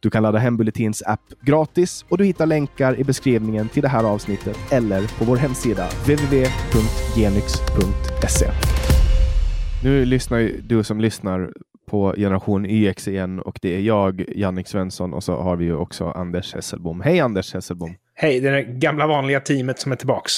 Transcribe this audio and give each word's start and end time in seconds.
Du 0.00 0.10
kan 0.10 0.22
ladda 0.22 0.38
hem 0.38 0.56
Bulletins 0.56 1.02
app 1.02 1.20
gratis 1.40 2.04
och 2.08 2.18
du 2.18 2.24
hittar 2.24 2.46
länkar 2.46 3.00
i 3.00 3.04
beskrivningen 3.04 3.68
till 3.68 3.82
det 3.82 3.88
här 3.88 4.04
avsnittet 4.04 4.58
eller 4.72 5.18
på 5.18 5.24
vår 5.24 5.36
hemsida 5.36 5.88
www.genix.se. 5.88 7.22
Nu 9.84 10.04
lyssnar 10.04 10.38
ju 10.38 10.60
du 10.60 10.84
som 10.84 11.00
lyssnar 11.00 11.52
på 11.90 12.14
Generation 12.16 12.66
YX 12.66 13.08
igen 13.08 13.40
och 13.40 13.58
det 13.62 13.76
är 13.76 13.80
jag, 13.80 14.24
Jannik 14.36 14.68
Svensson 14.68 15.14
och 15.14 15.24
så 15.24 15.40
har 15.40 15.56
vi 15.56 15.64
ju 15.64 15.76
också 15.76 16.08
Anders 16.10 16.54
Hesselbom. 16.54 17.00
Hej 17.00 17.20
Anders 17.20 17.54
Hesselbom! 17.54 17.94
Hej, 18.14 18.40
det 18.40 18.48
är 18.48 18.52
det 18.52 18.62
gamla 18.62 19.06
vanliga 19.06 19.40
teamet 19.40 19.78
som 19.78 19.92
är 19.92 19.96
tillbaks. 19.96 20.32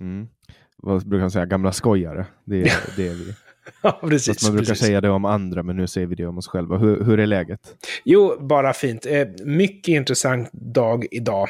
Mm. 0.00 0.28
Vad 0.76 1.08
brukar 1.08 1.20
man 1.20 1.30
säga? 1.30 1.46
Gamla 1.46 1.72
skojare. 1.72 2.26
Det 2.44 2.62
är, 2.62 2.72
det 2.96 3.08
är 3.08 3.14
vi. 3.14 3.34
Ja, 3.82 4.00
precis. 4.02 4.26
Fast 4.26 4.42
man 4.42 4.52
brukar 4.52 4.70
precis. 4.70 4.86
säga 4.86 5.00
det 5.00 5.10
om 5.10 5.24
andra, 5.24 5.62
men 5.62 5.76
nu 5.76 5.86
säger 5.86 6.06
vi 6.06 6.14
det 6.14 6.26
om 6.26 6.38
oss 6.38 6.48
själva. 6.48 6.76
Hur, 6.76 7.04
hur 7.04 7.20
är 7.20 7.26
läget? 7.26 7.60
Jo, 8.04 8.36
bara 8.40 8.72
fint. 8.72 9.06
Eh, 9.06 9.26
mycket 9.44 9.92
intressant 9.92 10.50
dag 10.52 11.06
idag. 11.10 11.48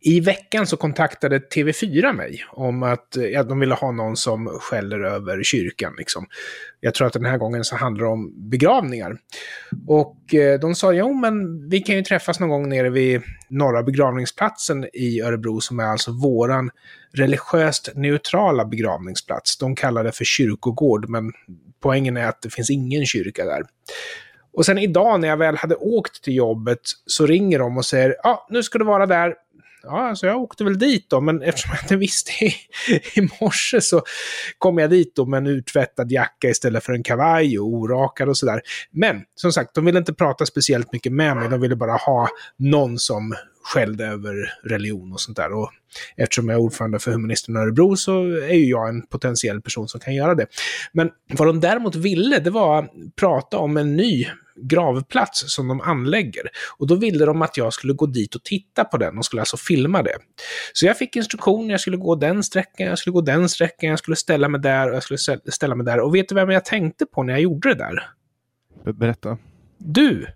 I 0.00 0.20
veckan 0.20 0.66
så 0.66 0.76
kontaktade 0.76 1.38
TV4 1.38 2.12
mig 2.12 2.44
om 2.50 2.82
att 2.82 3.16
eh, 3.16 3.24
ja, 3.24 3.42
de 3.42 3.60
ville 3.60 3.74
ha 3.74 3.92
någon 3.92 4.16
som 4.16 4.46
skäller 4.46 5.00
över 5.00 5.42
kyrkan. 5.42 5.94
Liksom. 5.98 6.26
Jag 6.80 6.94
tror 6.94 7.06
att 7.06 7.12
den 7.12 7.24
här 7.24 7.38
gången 7.38 7.64
så 7.64 7.76
handlar 7.76 8.04
det 8.04 8.10
om 8.10 8.50
begravningar. 8.50 9.18
Och 9.86 10.34
eh, 10.34 10.60
de 10.60 10.74
sa, 10.74 10.92
jo 10.92 11.14
men 11.14 11.68
vi 11.68 11.80
kan 11.80 11.96
ju 11.96 12.02
träffas 12.02 12.40
någon 12.40 12.48
gång 12.48 12.68
nere 12.68 12.90
vid 12.90 13.22
Norra 13.48 13.82
begravningsplatsen 13.82 14.86
i 14.92 15.20
Örebro 15.20 15.60
som 15.60 15.80
är 15.80 15.84
alltså 15.84 16.12
våran 16.12 16.70
religiöst 17.12 17.90
neutrala 17.94 18.64
begravningsplats. 18.64 19.58
De 19.58 19.76
kallar 19.76 20.04
det 20.04 20.12
för 20.12 20.24
kyrkogård, 20.24 21.08
men 21.08 21.32
poängen 21.80 22.16
är 22.16 22.26
att 22.26 22.42
det 22.42 22.50
finns 22.50 22.70
ingen 22.70 23.06
kyrka 23.06 23.44
där. 23.44 23.62
Och 24.56 24.66
sen 24.66 24.78
idag 24.78 25.20
när 25.20 25.28
jag 25.28 25.36
väl 25.36 25.56
hade 25.56 25.74
åkt 25.74 26.24
till 26.24 26.34
jobbet 26.34 26.80
så 27.06 27.26
ringer 27.26 27.58
de 27.58 27.76
och 27.76 27.84
säger, 27.84 28.16
ja, 28.22 28.46
nu 28.50 28.62
ska 28.62 28.78
du 28.78 28.84
vara 28.84 29.06
där. 29.06 29.34
Ja, 29.88 30.08
alltså 30.08 30.26
jag 30.26 30.42
åkte 30.42 30.64
väl 30.64 30.78
dit 30.78 31.10
då, 31.10 31.20
men 31.20 31.42
eftersom 31.42 31.70
jag 31.74 31.82
inte 31.82 31.96
visste 31.96 32.44
i, 32.44 32.54
i 33.14 33.28
morse 33.40 33.80
så 33.80 34.02
kom 34.58 34.78
jag 34.78 34.90
dit 34.90 35.16
då 35.16 35.26
med 35.26 35.38
en 35.38 35.46
urtvättad 35.46 36.12
jacka 36.12 36.48
istället 36.48 36.84
för 36.84 36.92
en 36.92 37.02
kavaj 37.02 37.58
och 37.58 37.66
orakad 37.66 38.28
och 38.28 38.36
sådär. 38.36 38.60
Men 38.90 39.22
som 39.34 39.52
sagt, 39.52 39.74
de 39.74 39.84
ville 39.84 39.98
inte 39.98 40.14
prata 40.14 40.46
speciellt 40.46 40.92
mycket 40.92 41.12
med 41.12 41.36
mig, 41.36 41.48
de 41.48 41.60
ville 41.60 41.76
bara 41.76 41.96
ha 41.96 42.28
någon 42.58 42.98
som 42.98 43.34
skällde 43.66 44.06
över 44.06 44.52
religion 44.62 45.12
och 45.12 45.20
sånt 45.20 45.36
där. 45.36 45.52
Och 45.52 45.70
eftersom 46.16 46.48
jag 46.48 46.58
är 46.58 46.62
ordförande 46.62 46.98
för 46.98 47.12
Humanisterna 47.12 47.60
Örebro 47.60 47.96
så 47.96 48.22
är 48.26 48.54
ju 48.54 48.70
jag 48.70 48.88
en 48.88 49.06
potentiell 49.06 49.60
person 49.60 49.88
som 49.88 50.00
kan 50.00 50.14
göra 50.14 50.34
det. 50.34 50.46
Men 50.92 51.10
vad 51.32 51.48
de 51.48 51.60
däremot 51.60 51.94
ville, 51.94 52.38
det 52.38 52.50
var 52.50 52.78
att 52.78 52.90
prata 53.20 53.58
om 53.58 53.76
en 53.76 53.96
ny 53.96 54.26
gravplats 54.62 55.54
som 55.54 55.68
de 55.68 55.80
anlägger. 55.80 56.42
Och 56.78 56.86
då 56.86 56.94
ville 56.94 57.24
de 57.24 57.42
att 57.42 57.56
jag 57.56 57.72
skulle 57.72 57.92
gå 57.92 58.06
dit 58.06 58.34
och 58.34 58.44
titta 58.44 58.84
på 58.84 58.96
den 58.96 59.18
och 59.18 59.24
skulle 59.24 59.42
alltså 59.42 59.56
filma 59.56 60.02
det. 60.02 60.18
Så 60.72 60.86
jag 60.86 60.98
fick 60.98 61.16
instruktion, 61.16 61.70
jag 61.70 61.80
skulle 61.80 61.96
gå 61.96 62.14
den 62.14 62.42
sträckan, 62.42 62.86
jag 62.86 62.98
skulle 62.98 63.12
gå 63.12 63.20
den 63.20 63.48
sträckan, 63.48 63.90
jag 63.90 63.98
skulle 63.98 64.16
ställa 64.16 64.48
mig 64.48 64.60
där 64.60 64.88
och 64.90 64.96
jag 64.96 65.02
skulle 65.02 65.18
ställa 65.52 65.74
mig 65.74 65.86
där. 65.86 66.00
Och 66.00 66.14
vet 66.14 66.28
du 66.28 66.34
vem 66.34 66.50
jag 66.50 66.64
tänkte 66.64 67.06
på 67.06 67.22
när 67.22 67.32
jag 67.32 67.42
gjorde 67.42 67.68
det 67.68 67.74
där? 67.74 68.10
Be- 68.84 68.92
Berätta. 68.92 69.38
Du! 69.78 70.26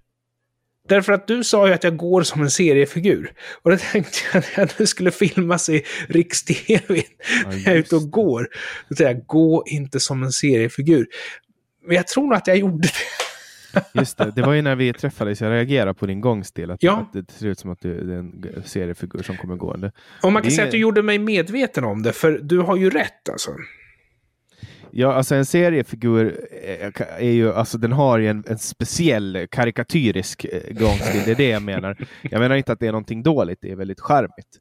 Därför 0.91 1.13
att 1.13 1.27
du 1.27 1.45
sa 1.45 1.69
ju 1.69 1.75
att 1.75 1.85
jag 1.85 1.97
går 1.97 2.23
som 2.23 2.43
en 2.43 2.51
seriefigur. 2.51 3.33
Och 3.63 3.71
då 3.71 3.77
tänkte 3.77 4.19
jag 4.33 4.39
att 4.39 4.47
jag 4.57 4.69
nu 4.79 4.87
skulle 4.87 5.11
filmas 5.11 5.69
i 5.69 5.83
Riks-TV 6.09 7.03
när 7.47 7.57
jag 7.57 7.67
är 7.67 7.79
ute 7.79 7.97
och 7.97 8.11
går. 8.11 8.49
Då 8.89 8.97
säger 8.97 9.11
jag, 9.15 9.27
gå 9.27 9.65
inte 9.67 10.01
som 10.01 10.23
en 10.23 10.33
seriefigur. 10.33 11.07
Men 11.87 11.97
jag 11.97 12.07
tror 12.07 12.25
nog 12.25 12.35
att 12.35 12.47
jag 12.47 12.57
gjorde 12.57 12.89
det. 12.89 13.91
Just 13.95 14.19
det, 14.19 14.33
det 14.37 14.43
var 14.43 14.53
ju 14.53 14.63
när 14.63 14.77
vi 14.77 14.93
träffades 14.93 15.41
jag 15.41 15.51
reagerade 15.51 15.95
på 15.95 16.07
din 16.07 16.21
gångstil. 16.21 16.71
Att, 16.71 16.83
Ja. 16.83 16.93
att 16.97 17.13
det 17.13 17.33
ser 17.33 17.47
ut 17.47 17.59
som 17.59 17.71
att 17.71 17.81
du 17.81 18.13
är 18.13 18.17
en 18.19 18.63
seriefigur 18.65 19.23
som 19.23 19.37
kommer 19.37 19.57
gående. 19.57 19.93
Och 20.23 20.33
man 20.33 20.43
kan 20.43 20.51
säga 20.51 20.65
att 20.65 20.71
du 20.71 20.79
gjorde 20.79 21.03
mig 21.03 21.19
medveten 21.19 21.85
om 21.85 22.03
det, 22.03 22.13
för 22.13 22.39
du 22.43 22.59
har 22.59 22.77
ju 22.77 22.91
rätt 22.91 23.29
alltså. 23.29 23.51
Ja, 24.93 25.13
alltså 25.13 25.35
en 25.35 25.47
seriefigur 25.47 26.41
är, 26.63 26.93
är 27.19 27.31
ju, 27.31 27.53
alltså 27.53 27.79
den 27.79 27.93
har 27.93 28.19
ju 28.19 28.29
en, 28.29 28.45
en 28.47 28.59
speciell 28.59 29.47
karikatyrisk 29.51 30.45
eh, 30.45 30.61
gångstil. 30.71 31.23
Det 31.25 31.31
är 31.31 31.35
det 31.37 31.49
jag 31.49 31.63
menar. 31.63 31.97
Jag 32.23 32.41
menar 32.41 32.57
inte 32.57 32.73
att 32.73 32.81
det 32.81 32.87
är 32.87 32.93
någonting 32.93 33.23
dåligt, 33.23 33.59
det 33.63 33.71
är 33.71 33.77
väldigt 33.77 34.01
charmigt. 34.01 34.59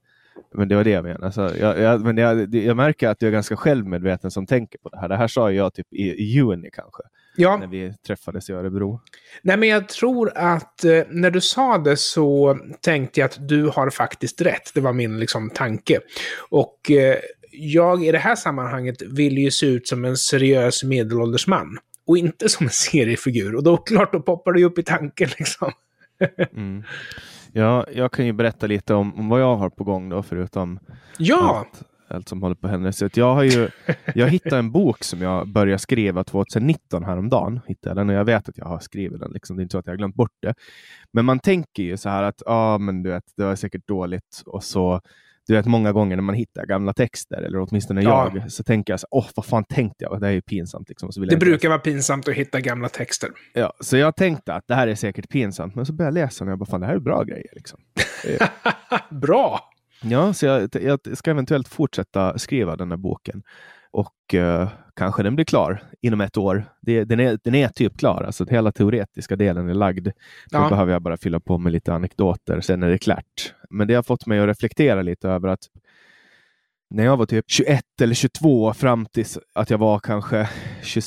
Men 0.53 0.67
det 0.67 0.75
var 0.75 0.83
det 0.83 0.89
jag 0.89 1.03
menade. 1.03 1.31
Så 1.31 1.41
jag, 1.59 1.79
jag, 1.79 2.01
men 2.01 2.17
jag, 2.17 2.55
jag 2.55 2.77
märker 2.77 3.07
att 3.07 3.19
du 3.19 3.27
är 3.27 3.31
ganska 3.31 3.55
självmedveten 3.55 4.31
som 4.31 4.45
tänker 4.47 4.79
på 4.79 4.89
det 4.89 4.97
här. 4.99 5.09
Det 5.09 5.15
här 5.15 5.27
sa 5.27 5.51
jag 5.51 5.73
typ 5.73 5.93
i, 5.93 6.03
i 6.03 6.23
juni 6.23 6.69
kanske, 6.73 7.03
Ja, 7.35 7.57
när 7.57 7.67
vi 7.67 7.93
träffades 8.07 8.49
i 8.49 8.53
Örebro. 8.53 9.01
nej 9.41 9.57
men 9.57 9.69
jag 9.69 9.89
tror 9.89 10.31
att 10.35 10.83
eh, 10.83 11.01
när 11.09 11.31
du 11.31 11.41
sa 11.41 11.77
det 11.77 11.97
så 11.97 12.59
tänkte 12.81 13.19
jag 13.19 13.25
att 13.25 13.47
du 13.47 13.67
har 13.67 13.89
faktiskt 13.89 14.41
rätt. 14.41 14.71
Det 14.73 14.81
var 14.81 14.93
min 14.93 15.19
liksom 15.19 15.49
tanke. 15.49 15.99
Och 16.49 16.91
eh, 16.91 17.15
jag 17.59 18.05
i 18.05 18.11
det 18.11 18.17
här 18.17 18.35
sammanhanget 18.35 19.01
vill 19.01 19.37
ju 19.37 19.51
se 19.51 19.65
ut 19.65 19.87
som 19.87 20.05
en 20.05 20.17
seriös 20.17 20.83
medelålders 20.83 21.47
man. 21.47 21.77
Och 22.05 22.17
inte 22.17 22.49
som 22.49 22.65
en 22.65 22.71
seriefigur. 22.71 23.55
Och 23.55 23.63
då 23.63 23.77
klart, 23.77 24.13
då 24.13 24.21
poppar 24.21 24.53
det 24.53 24.59
ju 24.59 24.65
upp 24.65 24.77
i 24.79 24.83
tanken 24.83 25.29
liksom. 25.39 25.71
Mm. 26.55 26.83
Ja, 27.53 27.85
jag 27.93 28.11
kan 28.11 28.25
ju 28.25 28.33
berätta 28.33 28.67
lite 28.67 28.93
om, 28.93 29.15
om 29.15 29.29
vad 29.29 29.41
jag 29.41 29.55
har 29.55 29.69
på 29.69 29.83
gång 29.83 30.09
då, 30.09 30.23
förutom 30.23 30.79
Ja! 31.17 31.57
allt, 31.57 31.83
allt 32.07 32.29
som 32.29 32.41
håller 32.41 32.55
på 32.55 32.67
att 32.67 32.71
hända. 32.71 32.91
Så 32.91 33.09
jag, 33.13 33.33
har 33.33 33.43
ju, 33.43 33.69
jag 34.15 34.29
hittade 34.29 34.57
en 34.57 34.71
bok 34.71 35.03
som 35.03 35.21
jag 35.21 35.47
började 35.47 35.79
skriva 35.79 36.23
2019 36.23 37.03
häromdagen. 37.03 37.59
Hittade 37.67 38.01
den 38.01 38.09
och 38.09 38.15
jag 38.15 38.25
vet 38.25 38.49
att 38.49 38.57
jag 38.57 38.65
har 38.65 38.79
skrivit 38.79 39.19
den. 39.19 39.31
Liksom. 39.31 39.55
Det 39.55 39.61
är 39.61 39.63
inte 39.63 39.71
så 39.71 39.77
att 39.77 39.85
jag 39.85 39.93
har 39.93 39.97
glömt 39.97 40.15
bort 40.15 40.37
det. 40.41 40.53
Men 41.13 41.25
man 41.25 41.39
tänker 41.39 41.83
ju 41.83 41.97
så 41.97 42.09
här 42.09 42.23
att 42.23 42.41
ah, 42.45 42.77
men 42.77 43.03
du 43.03 43.09
vet, 43.09 43.23
det 43.37 43.43
var 43.43 43.55
säkert 43.55 43.87
dåligt. 43.87 44.43
Och 44.45 44.63
så, 44.63 45.01
du 45.53 45.55
vet, 45.55 45.65
många 45.65 45.91
gånger 45.91 46.15
när 46.15 46.23
man 46.23 46.35
hittar 46.35 46.65
gamla 46.65 46.93
texter, 46.93 47.37
eller 47.41 47.59
åtminstone 47.59 48.01
Ja. 48.03 48.31
jag, 48.35 48.51
så 48.51 48.63
tänker 48.63 48.93
jag 48.93 48.99
så 48.99 49.07
åh, 49.11 49.25
vad 49.35 49.45
fan 49.45 49.63
tänkte 49.63 50.03
jag? 50.03 50.19
Det 50.19 50.25
här 50.25 50.31
är 50.31 50.35
ju 50.35 50.41
pinsamt. 50.41 50.89
Liksom. 50.89 51.11
Så 51.11 51.19
vill 51.21 51.29
Det 51.29 51.37
brukar 51.37 51.69
vara 51.69 51.79
pinsamt 51.79 52.27
att 52.27 52.33
hitta 52.33 52.59
gamla 52.59 52.89
texter. 52.89 53.29
Ja, 53.53 53.73
så 53.79 53.97
jag 53.97 54.15
tänkte 54.15 54.53
att 54.53 54.63
det 54.67 54.75
här 54.75 54.87
är 54.87 54.95
säkert 54.95 55.29
pinsamt, 55.29 55.75
men 55.75 55.85
så 55.85 55.93
började 55.93 56.19
jag 56.19 56.25
läsa 56.25 56.43
och 56.45 56.51
jag 56.51 56.59
bara, 56.59 56.65
fan 56.65 56.81
det 56.81 56.87
här 56.87 56.95
är 56.95 56.99
bra 56.99 57.23
grejer. 57.23 57.49
Liksom. 57.55 57.79
Bra! 59.09 59.59
Ja, 60.01 60.33
så 60.33 60.45
jag, 60.45 60.69
jag 60.81 60.99
ska 61.17 61.31
eventuellt 61.31 61.67
fortsätta 61.67 62.37
skriva 62.37 62.75
den 62.75 62.89
här 62.91 62.97
boken. 62.97 63.43
Och 63.91 64.33
eh, 64.33 64.69
kanske 64.95 65.23
den 65.23 65.35
blir 65.35 65.45
klar 65.45 65.83
inom 66.01 66.21
ett 66.21 66.37
år. 66.37 66.65
Det, 66.81 67.03
den, 67.03 67.19
är, 67.19 67.39
den 67.43 67.55
är 67.55 67.67
typ 67.67 67.97
klar, 67.97 68.23
alltså 68.23 68.45
hela 68.49 68.71
teoretiska 68.71 69.35
delen 69.35 69.69
är 69.69 69.73
lagd. 69.73 70.05
Då 70.05 70.11
Ja. 70.57 70.69
behöver 70.69 70.93
jag 70.93 71.01
bara 71.01 71.17
fylla 71.17 71.39
på 71.39 71.57
med 71.57 71.71
lite 71.71 71.93
anekdoter, 71.93 72.61
sen 72.61 72.83
är 72.83 72.89
det 72.89 72.97
klart. 72.97 73.53
Men 73.69 73.87
det 73.87 73.93
har 73.93 74.03
fått 74.03 74.25
mig 74.25 74.39
att 74.39 74.47
reflektera 74.47 75.01
lite 75.01 75.29
över 75.29 75.47
att 75.49 75.67
när 76.89 77.03
jag 77.03 77.17
var 77.17 77.25
typ 77.25 77.45
21 77.47 77.83
eller 78.01 78.13
22 78.15 78.73
fram 78.73 79.05
tills 79.05 79.39
att 79.53 79.69
jag 79.69 79.77
var 79.77 79.99
kanske 79.99 80.49
20, 80.83 81.01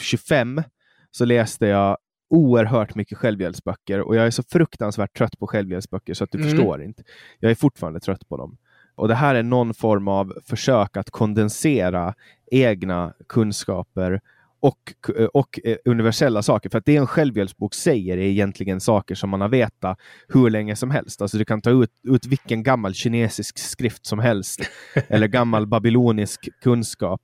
25 0.00 0.62
så 1.10 1.24
läste 1.24 1.66
jag 1.66 1.98
oerhört 2.30 2.94
mycket 2.94 3.18
självhjälpsböcker 3.18 4.00
och 4.00 4.16
jag 4.16 4.26
är 4.26 4.30
så 4.30 4.42
fruktansvärt 4.42 5.16
trött 5.18 5.38
på 5.38 5.46
självhjälpsböcker 5.46 6.14
så 6.14 6.24
att 6.24 6.30
du 6.32 6.38
Mm. 6.38 6.50
förstår 6.50 6.82
inte. 6.82 7.02
Jag 7.38 7.50
är 7.50 7.54
fortfarande 7.54 8.00
trött 8.00 8.28
på 8.28 8.36
dem. 8.36 8.56
Och 8.94 9.08
det 9.08 9.14
här 9.14 9.34
är 9.34 9.42
någon 9.42 9.74
form 9.74 10.08
av 10.08 10.34
försök 10.46 10.96
att 10.96 11.10
kondensera 11.10 12.14
egna 12.50 13.14
kunskaper 13.28 14.20
och, 14.64 14.92
och 15.34 15.60
eh, 15.64 15.76
universella 15.84 16.42
saker. 16.42 16.70
För 16.70 16.78
att 16.78 16.84
det 16.84 16.96
en 16.96 17.06
självhjälpsbok 17.06 17.74
säger 17.74 18.18
är 18.18 18.22
egentligen 18.22 18.80
saker 18.80 19.14
som 19.14 19.30
man 19.30 19.40
har 19.40 19.48
vetat 19.48 19.98
hur 20.28 20.50
länge 20.50 20.76
som 20.76 20.90
helst. 20.90 21.22
Alltså 21.22 21.38
du 21.38 21.44
kan 21.44 21.62
ta 21.62 21.70
ut, 21.70 21.90
ut 22.08 22.26
vilken 22.26 22.62
gammal 22.62 22.94
kinesisk 22.94 23.58
skrift 23.58 24.06
som 24.06 24.18
helst 24.18 24.60
eller 25.08 25.26
gammal 25.26 25.66
babylonisk 25.66 26.48
kunskap 26.62 27.20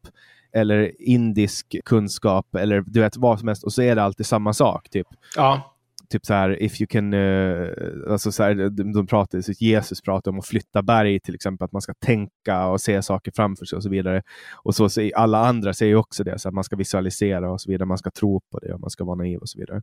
eller 0.52 1.02
indisk 1.08 1.76
kunskap 1.84 2.54
eller 2.54 2.80
du 2.86 3.00
vet 3.00 3.16
vad 3.16 3.38
som 3.38 3.48
helst 3.48 3.64
och 3.64 3.72
så 3.72 3.82
är 3.82 3.96
det 3.96 4.02
alltid 4.02 4.26
samma 4.26 4.52
sak. 4.52 4.90
Typ 4.90 5.06
Ja. 5.36 5.76
Typ 6.10 6.26
så 6.26 6.34
här, 6.34 6.62
if 6.62 6.80
you 6.80 6.86
can, 6.86 7.14
eh, 7.14 7.68
alltså 8.08 8.32
så 8.32 8.42
här, 8.42 8.54
de, 8.54 8.92
de 8.92 9.06
pratar, 9.06 9.40
så 9.40 9.52
Jesus 9.52 10.00
pratar 10.00 10.30
om 10.30 10.38
att 10.38 10.46
flytta 10.46 10.82
berg 10.82 11.20
till 11.20 11.34
exempel, 11.34 11.64
att 11.64 11.72
man 11.72 11.82
ska 11.82 11.94
tänka 11.94 12.66
och 12.66 12.80
se 12.80 13.02
saker 13.02 13.32
framför 13.34 13.64
sig 13.64 13.76
och 13.76 13.82
så 13.82 13.88
vidare. 13.88 14.22
Och 14.62 14.74
så 14.74 14.88
säger 14.88 15.16
alla 15.16 15.46
andra 15.46 15.74
säger 15.74 15.94
också 15.94 16.24
det, 16.24 16.38
så 16.38 16.48
att 16.48 16.54
man 16.54 16.64
ska 16.64 16.76
visualisera 16.76 17.50
och 17.50 17.60
så 17.60 17.70
vidare, 17.70 17.86
man 17.86 17.98
ska 17.98 18.10
tro 18.10 18.40
på 18.40 18.58
det 18.58 18.72
och 18.72 18.80
man 18.80 18.90
ska 18.90 19.04
vara 19.04 19.16
naiv 19.16 19.38
och 19.38 19.48
så 19.48 19.58
vidare. 19.58 19.82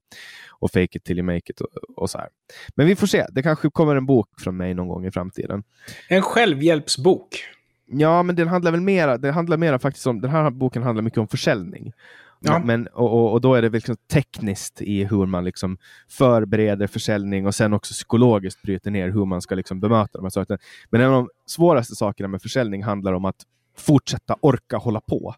Och 0.50 0.72
fake 0.72 0.98
it 0.98 1.04
till 1.04 1.18
you 1.18 1.26
make 1.26 1.52
it 1.52 1.62
och, 1.62 1.70
och 1.96 2.10
så 2.10 2.18
här. 2.18 2.30
Men 2.76 2.88
vi 2.88 2.96
får 2.96 3.08
se, 3.08 3.26
det 3.32 3.44
kanske 3.44 3.70
kommer 3.70 3.96
en 3.96 4.06
bok 4.06 4.30
från 4.40 4.58
mig 4.58 4.74
någon 4.74 4.88
gång 4.88 5.06
i 5.06 5.12
framtiden. 5.12 5.64
En 6.10 6.22
självhjälpsbok. 6.22 7.44
Ja, 7.90 8.24
men 8.24 8.36
den 8.36 8.48
handlar 8.48 8.72
väl 8.72 8.82
mera, 8.82 9.18
det 9.18 9.32
handlar 9.32 9.58
mera 9.58 9.80
faktiskt 9.80 10.08
om, 10.08 10.22
den 10.22 10.32
här 10.32 10.50
boken 10.50 10.84
handlar 10.84 11.04
mycket 11.04 11.20
om 11.20 11.28
försäljning. 11.28 11.94
Ja. 12.40 12.60
Men, 12.60 12.88
och, 12.88 13.32
och, 13.32 13.42
då 13.42 13.56
är 13.56 13.62
det 13.62 13.70
liksom 13.70 13.96
tekniskt 14.12 14.82
i 14.82 15.04
hur 15.04 15.26
man 15.26 15.44
liksom 15.44 15.78
förbereder 16.10 16.88
försäljning 16.88 17.48
och 17.48 17.56
sen 17.56 17.74
också 17.74 17.94
psykologiskt 17.94 18.62
bryter 18.62 18.92
ner 18.92 19.10
hur 19.10 19.26
man 19.26 19.42
ska 19.42 19.56
liksom 19.56 19.80
bemöta 19.80 20.18
de 20.18 20.24
här 20.24 20.30
sakerna. 20.30 20.60
Men 20.90 21.02
en 21.02 21.08
av 21.08 21.14
de 21.14 21.30
svåraste 21.46 21.96
sakerna 21.96 22.28
med 22.28 22.42
försäljning 22.42 22.84
handlar 22.84 23.14
om 23.14 23.26
att 23.26 23.44
fortsätta 23.78 24.36
orka 24.42 24.78
hålla 24.78 25.02
på. 25.02 25.36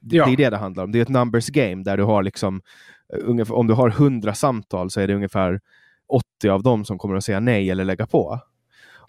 Ja. 0.00 0.26
Det 0.26 0.32
är 0.32 0.36
det 0.36 0.50
det 0.50 0.56
handlar 0.56 0.84
om. 0.84 0.92
Det 0.92 0.98
är 0.98 1.02
ett 1.02 1.08
numbers 1.08 1.46
game 1.46 1.82
där 1.82 1.96
du 1.96 2.02
har 2.02 2.22
liksom, 2.22 2.62
ungefär, 3.12 3.54
om 3.54 3.66
du 3.66 3.74
har 3.74 3.88
100 3.88 4.34
samtal 4.34 4.90
så 4.90 5.00
är 5.00 5.06
det 5.06 5.14
ungefär 5.14 5.60
80 6.08 6.48
av 6.48 6.62
dem 6.62 6.84
som 6.84 6.98
kommer 6.98 7.16
att 7.16 7.24
säga 7.24 7.40
nej 7.40 7.70
eller 7.70 7.84
lägga 7.84 8.06
på. 8.06 8.40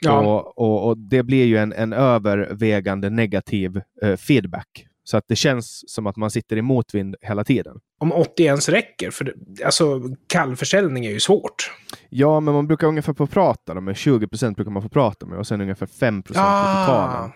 Ja. 0.01 0.19
Och, 0.19 0.57
och, 0.57 0.87
och, 0.87 0.97
det 0.97 1.23
blir 1.23 1.45
ju 1.45 1.57
en, 1.57 1.73
en 1.73 1.93
övervägande 1.93 3.09
negativ 3.09 3.81
eh, 4.01 4.15
feedback. 4.15 4.88
Så 5.09 5.17
att 5.17 5.25
det 5.27 5.35
känns 5.35 5.89
som 5.89 6.07
att 6.07 6.15
man 6.15 6.31
sitter 6.31 6.57
i 6.57 6.61
motvind 6.61 7.15
hela 7.21 7.43
tiden. 7.43 7.79
Om 7.99 8.11
80 8.11 8.43
ens 8.43 8.69
räcker? 8.69 9.11
För 9.11 9.25
det, 9.25 9.63
alltså, 9.65 10.01
kallförsäljning 10.27 11.05
är 11.05 11.11
ju 11.11 11.19
svårt. 11.19 11.71
Ja, 12.09 12.39
men 12.39 12.53
man 12.53 12.67
brukar 12.67 12.87
ungefär 12.87 13.13
få 13.13 13.27
prata 13.27 13.81
med 13.81 13.97
20 13.97 14.27
procent 14.27 14.55
brukar 14.55 14.71
man 14.71 14.81
få 14.81 14.89
prata 14.89 15.25
med 15.25 15.39
och 15.39 15.47
sen 15.47 15.61
ungefär 15.61 15.85
5 15.85 16.23
procent 16.23 16.45
ah. 16.49 16.63
på 16.63 16.91
totalen. 16.91 17.31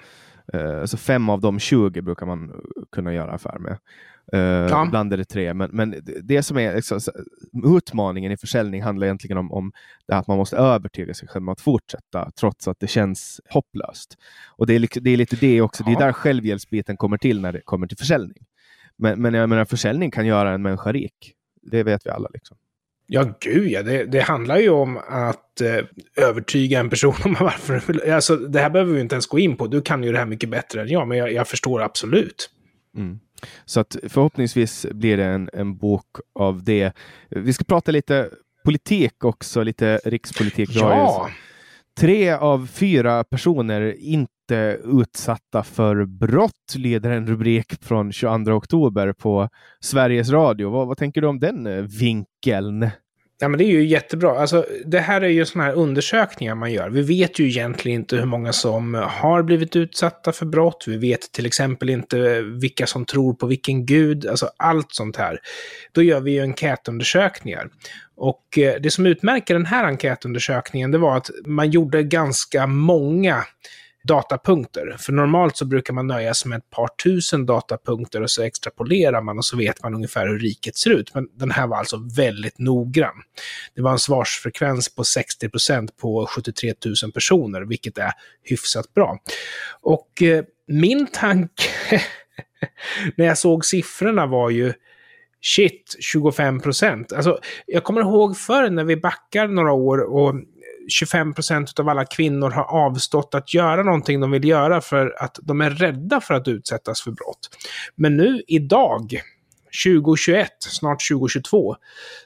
Uh, 0.80 0.86
så 0.86 0.98
fem 0.98 1.30
av 1.30 1.42
de 1.42 1.60
20 1.60 2.02
brukar 2.02 2.25
man 2.25 2.52
kunna 2.92 3.14
göra 3.14 3.31
affär 3.31 3.60
med. 3.60 3.78
Uh, 4.34 4.40
ja. 4.40 4.86
Ibland 4.86 5.14
är 5.14 5.18
det 5.18 5.25
tre, 5.25 5.54
men, 5.54 5.70
men 5.74 5.96
det 6.24 6.44
som 6.44 6.58
är 6.58 6.75
liksom, 6.75 7.00
utmaningen 7.78 8.31
i 8.31 8.38
försäljning 8.38 8.84
handlar 8.84 9.08
egentligen 9.08 9.38
om, 9.38 9.52
om 9.52 9.72
det 10.08 10.16
att 10.16 10.28
man 10.28 10.38
måste 10.38 10.58
övertyga 10.58 11.14
sig 11.14 11.28
själv 11.28 11.44
om 11.44 11.50
att 11.50 11.62
fortsätta 11.62 12.31
trots 12.40 12.68
att 12.68 12.80
det 12.80 12.88
känns 12.88 13.42
hopplöst. 13.50 14.18
Och 14.58 14.68
det 14.68 14.74
är, 14.74 15.02
det 15.02 15.10
är 15.10 15.18
lite 15.18 15.36
det 15.36 15.62
också, 15.62 15.84
ja. 15.84 15.90
det 15.90 16.04
är 16.04 16.06
där 16.08 16.14
självhjälpsbiten 16.14 16.98
kommer 16.98 17.18
till 17.18 17.42
när 17.42 17.54
det 17.54 17.62
kommer 17.62 17.88
till 17.88 17.98
försäljning. 17.98 18.46
Men, 18.98 19.22
men 19.22 19.34
jag 19.34 19.50
menar, 19.50 19.66
försäljning 19.66 20.12
kan 20.12 20.25
göra 20.25 20.52
en 20.52 20.62
människa 20.62 20.92
rik. 20.92 21.34
Det 21.62 21.84
vet 21.84 22.06
vi 22.06 22.10
alla. 22.10 22.30
Liksom. 22.34 22.58
Ja, 23.08 23.34
gud 23.40 23.68
ja. 23.68 23.84
Det, 23.84 24.06
det, 24.06 24.22
handlar 24.22 24.58
ju 24.58 24.70
om 24.70 24.98
att 24.98 25.62
eh, 25.62 25.86
övertyga 26.25 26.80
en 26.80 26.90
person 26.90 27.16
om 27.25 27.34
varför. 27.40 28.10
Alltså, 28.10 28.36
det 28.36 28.60
här 28.60 28.70
behöver 28.70 28.94
vi 28.94 29.02
inte 29.02 29.16
ens 29.16 29.28
gå 29.28 29.40
in 29.40 29.56
på. 29.58 29.68
Du 29.68 29.81
kan 29.81 30.04
ju 30.04 30.12
det 30.12 30.18
här 30.18 30.25
mycket 30.25 30.50
bättre 30.50 30.81
än 30.81 30.88
jag, 30.88 31.08
men 31.08 31.18
jag, 31.18 31.34
jag 31.34 31.48
förstår 31.48 31.81
absolut. 31.81 32.50
Mm. 32.98 33.20
Så 33.66 33.80
att 33.80 33.95
förhoppningsvis 34.10 34.86
blir 34.92 35.18
det 35.18 35.25
en, 35.25 35.50
en 35.54 35.78
bok 35.78 36.07
av 36.40 36.63
det. 36.63 36.94
Vi 37.30 37.54
ska 37.54 37.63
prata 37.63 37.92
lite 37.92 38.30
politik 38.66 39.24
också, 39.24 39.63
lite 39.63 40.00
rikspolitik. 40.06 40.69
Ja! 40.72 41.30
Tre 42.00 42.31
av 42.31 42.68
fyra 42.68 43.24
personer 43.24 43.95
inte 44.00 44.80
utsatta 44.84 45.63
för 45.63 46.06
brott, 46.06 46.75
leder 46.75 47.12
en 47.12 47.28
rubrik 47.28 47.84
från 47.84 48.12
22 48.12 48.51
oktober 48.51 49.13
på 49.13 49.50
Sveriges 49.80 50.30
Radio. 50.30 50.69
Vad, 50.69 50.88
vad 50.88 50.98
tänker 50.98 51.22
du 51.22 51.28
om 51.28 51.39
den 51.39 51.68
eh, 51.68 51.81
vinkeln? 51.81 52.89
Ja, 53.40 53.48
men 53.48 53.58
det 53.58 53.64
är 53.64 53.72
ju 53.72 53.86
jättebra. 53.86 54.40
Alltså, 54.40 54.66
det 54.86 55.00
här 55.00 55.22
är 55.22 55.28
ju 55.28 55.46
sådana 55.46 55.70
här 55.70 55.76
undersökningar 55.76 56.56
man 56.56 56.72
gör. 56.72 56.90
Vi 56.90 57.02
vet 57.02 57.40
ju 57.40 57.48
egentligen 57.48 58.00
inte 58.00 58.16
hur 58.16 58.26
många 58.26 58.54
som 58.54 58.94
har 58.94 59.44
blivit 59.44 59.76
utsatta 59.76 60.32
för 60.32 60.46
brott. 60.46 60.84
Vi 60.88 60.98
vet 60.98 61.32
till 61.32 61.46
exempel 61.46 61.90
inte 61.90 62.42
vilka 62.42 62.88
som 62.88 63.06
tror 63.06 63.34
på 63.34 63.48
vilken 63.48 63.86
gud. 63.86 64.28
Alltså 64.28 64.50
allt 64.58 64.88
sånt 64.90 65.18
här. 65.18 65.40
Då 65.92 66.04
gör 66.04 66.20
vi 66.20 66.32
ju 66.32 66.42
enkätundersökningar. 66.42 67.70
Och 68.16 68.58
eh, 68.58 68.82
det 68.82 68.92
som 68.92 69.06
utmärker 69.06 69.54
den 69.54 69.66
här 69.66 69.84
enkätundersökningen, 69.84 70.92
det 70.92 70.98
var 70.98 71.18
att 71.18 71.30
man 71.46 71.72
gjorde 71.72 72.04
ganska 72.04 72.68
många 72.68 73.44
datapunkter. 74.04 74.96
För 75.00 75.14
normalt 75.14 75.58
så 75.58 75.66
brukar 75.66 75.94
man 75.94 76.08
nöja 76.08 76.34
sig 76.34 76.50
med 76.50 76.58
ett 76.58 76.70
par 76.70 76.88
tusen 76.88 77.46
datapunkter 77.46 78.22
och 78.22 78.32
så 78.32 78.44
extrapolerar 78.44 79.22
man 79.22 79.38
och 79.38 79.46
så 79.46 79.58
vet 79.58 79.84
man 79.84 79.94
ungefär 79.94 80.28
hur 80.28 80.40
riket 80.40 80.78
ser 80.78 80.90
ut. 80.90 81.14
Men 81.14 81.28
den 81.34 81.52
här 81.52 81.68
var 81.68 81.78
alltså 81.78 81.98
väldigt 82.16 82.60
noggrann. 82.60 83.24
Det 83.76 83.82
var 83.82 83.92
en 83.92 84.00
svarsfrekvens 84.00 84.96
på 84.96 85.04
60% 85.04 85.90
på 86.02 86.26
73 86.26 86.74
000 87.04 87.12
personer, 87.12 87.62
vilket 87.62 87.98
är 87.98 88.12
hyfsat 88.44 88.94
bra. 88.94 89.20
Och 89.82 90.22
eh, 90.22 90.44
min 90.68 91.08
tanke 91.08 91.64
när 93.16 93.26
jag 93.26 93.38
såg 93.38 93.66
siffrorna 93.66 94.26
var 94.26 94.50
ju 94.50 94.74
shit, 95.44 95.96
25 96.00 96.60
procent. 96.60 97.14
Alltså, 97.14 97.40
jag 97.66 97.84
kommer 97.84 98.02
ihåg 98.02 98.38
förr 98.38 98.70
när 98.70 98.84
vi 98.84 98.98
backar 98.98 99.48
några 99.48 99.72
år 99.72 99.98
och 99.98 100.36
25 100.90 101.34
procent 101.34 101.80
av 101.80 101.90
alla 101.90 102.06
kvinnor 102.06 102.50
har 102.50 102.64
avstått 102.64 103.36
att 103.36 103.54
göra 103.54 103.84
någonting 103.84 104.20
de 104.20 104.32
vill 104.32 104.48
göra 104.48 104.82
för 104.82 105.24
att 105.24 105.40
de 105.42 105.62
är 105.62 105.70
rädda 105.70 106.22
för 106.22 106.34
att 106.34 106.48
utsättas 106.48 107.02
för 107.02 107.12
brott. 107.12 107.50
Men 107.96 108.18
nu 108.18 108.44
idag, 108.48 109.22
2021, 109.86 110.50
snart 110.60 111.10
2022, 111.12 111.76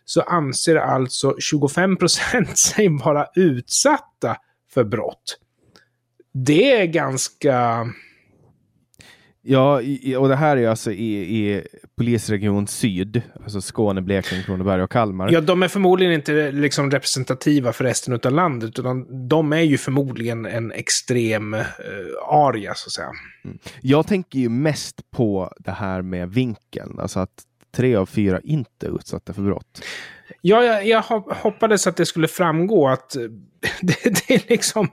så 0.05 0.21
anser 0.21 0.75
alltså 0.75 1.35
25 1.39 1.97
procent 1.97 2.57
sig 2.57 2.87
vara 2.89 3.27
utsatta 3.35 4.37
för 4.73 4.83
brott. 4.83 5.39
Det 6.33 6.71
är 6.71 6.85
ganska 6.85 7.87
Ja, 9.49 9.81
och 10.17 10.29
det 10.29 10.35
här 10.35 10.57
är 10.57 10.67
alltså 10.67 10.91
i, 10.91 11.13
i 11.15 11.63
polisregion 11.97 12.67
Syd, 12.67 13.21
alltså 13.43 13.61
Skåne, 13.61 14.01
Blekinge, 14.01 14.43
Kronoberg 14.43 14.83
och 14.83 14.91
Kalmar. 14.91 15.31
Ja, 15.31 15.41
de 15.41 15.63
är 15.63 15.67
förmodligen 15.67 16.13
inte 16.13 16.51
liksom 16.51 16.91
representativa 16.91 17.73
för 17.73 17.83
resten 17.83 18.19
av 18.23 18.31
landet, 18.31 18.79
utan 18.79 19.27
de 19.27 19.53
är 19.53 19.61
ju 19.61 19.77
förmodligen 19.77 20.45
en 20.45 20.71
extrem 20.71 21.53
uh, 21.53 21.61
aria, 22.29 22.73
så 22.75 22.87
att 22.87 22.91
säga. 22.91 23.11
Mm. 23.45 23.57
Jag 23.81 24.07
tänker 24.07 24.39
ju 24.39 24.49
mest 24.49 25.11
på 25.11 25.53
det 25.59 25.71
här 25.71 26.01
med 26.01 26.29
vinkeln, 26.29 26.99
alltså 26.99 27.19
att 27.19 27.43
tre 27.75 27.95
av 27.95 28.05
fyra 28.05 28.39
inte 28.43 28.85
är 28.85 28.95
utsatta 28.95 29.33
för 29.33 29.41
brott. 29.41 29.81
Ja, 30.41 30.63
jag, 30.63 30.87
jag 30.87 31.01
hoppades 31.29 31.87
att 31.87 31.97
det 31.97 32.05
skulle 32.05 32.27
framgå 32.27 32.87
att 32.87 33.09
det, 33.81 34.03
det 34.03 34.33
är 34.33 34.49
liksom 34.49 34.89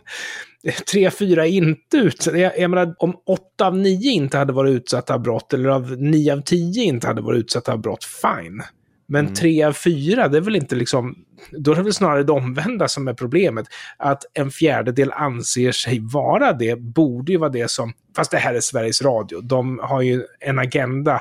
tre, 0.93 1.11
fyra 1.11 1.47
inte 1.47 1.97
utsatta. 1.97 2.39
Jag, 2.39 2.59
jag 2.59 2.71
menar, 2.71 2.95
om 2.99 3.17
åtta 3.27 3.67
av 3.67 3.77
nio 3.77 4.11
inte 4.11 4.39
hade 4.39 4.53
varit 4.53 4.73
utsatta 4.73 5.15
av 5.15 5.23
brott, 5.23 5.53
eller 5.53 5.69
av 5.69 5.97
nio 5.99 6.33
av 6.33 6.41
tio 6.41 6.85
inte 6.85 7.07
hade 7.07 7.23
varit 7.23 7.39
utsatta 7.39 7.73
av 7.73 7.81
brott, 7.81 8.05
fine. 8.05 8.63
Men 9.07 9.25
mm. 9.25 9.35
tre 9.35 9.63
av 9.63 9.73
fyra, 9.73 10.29
det 10.29 10.37
är 10.37 10.41
väl 10.41 10.57
inte 10.57 10.77
liksom... 10.77 11.15
Då 11.51 11.73
är 11.73 11.77
det 11.77 11.83
väl 11.83 11.93
snarare 11.93 12.23
det 12.23 12.33
omvända 12.33 12.89
som 12.89 13.09
är 13.09 13.15
problemet. 13.15 13.67
Att 13.97 14.23
en 14.35 14.51
fjärdedel 14.51 15.13
anser 15.13 15.73
sig 15.73 16.01
vara 16.01 16.53
det, 16.53 16.79
borde 16.81 17.33
ju 17.33 17.39
vara 17.39 17.51
det 17.51 17.71
som... 17.71 17.93
Fast 18.17 18.31
det 18.31 18.37
här 18.37 18.55
är 18.55 18.61
Sveriges 18.61 19.03
Radio. 19.03 19.41
De 19.41 19.81
har 19.83 20.03
ju 20.03 20.23
en 20.41 20.59
agenda 20.59 21.21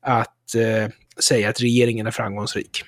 att 0.00 0.54
eh, 0.54 0.92
säga 1.24 1.48
att 1.48 1.60
regeringen 1.60 2.06
är 2.06 2.10
framgångsrik. 2.10 2.84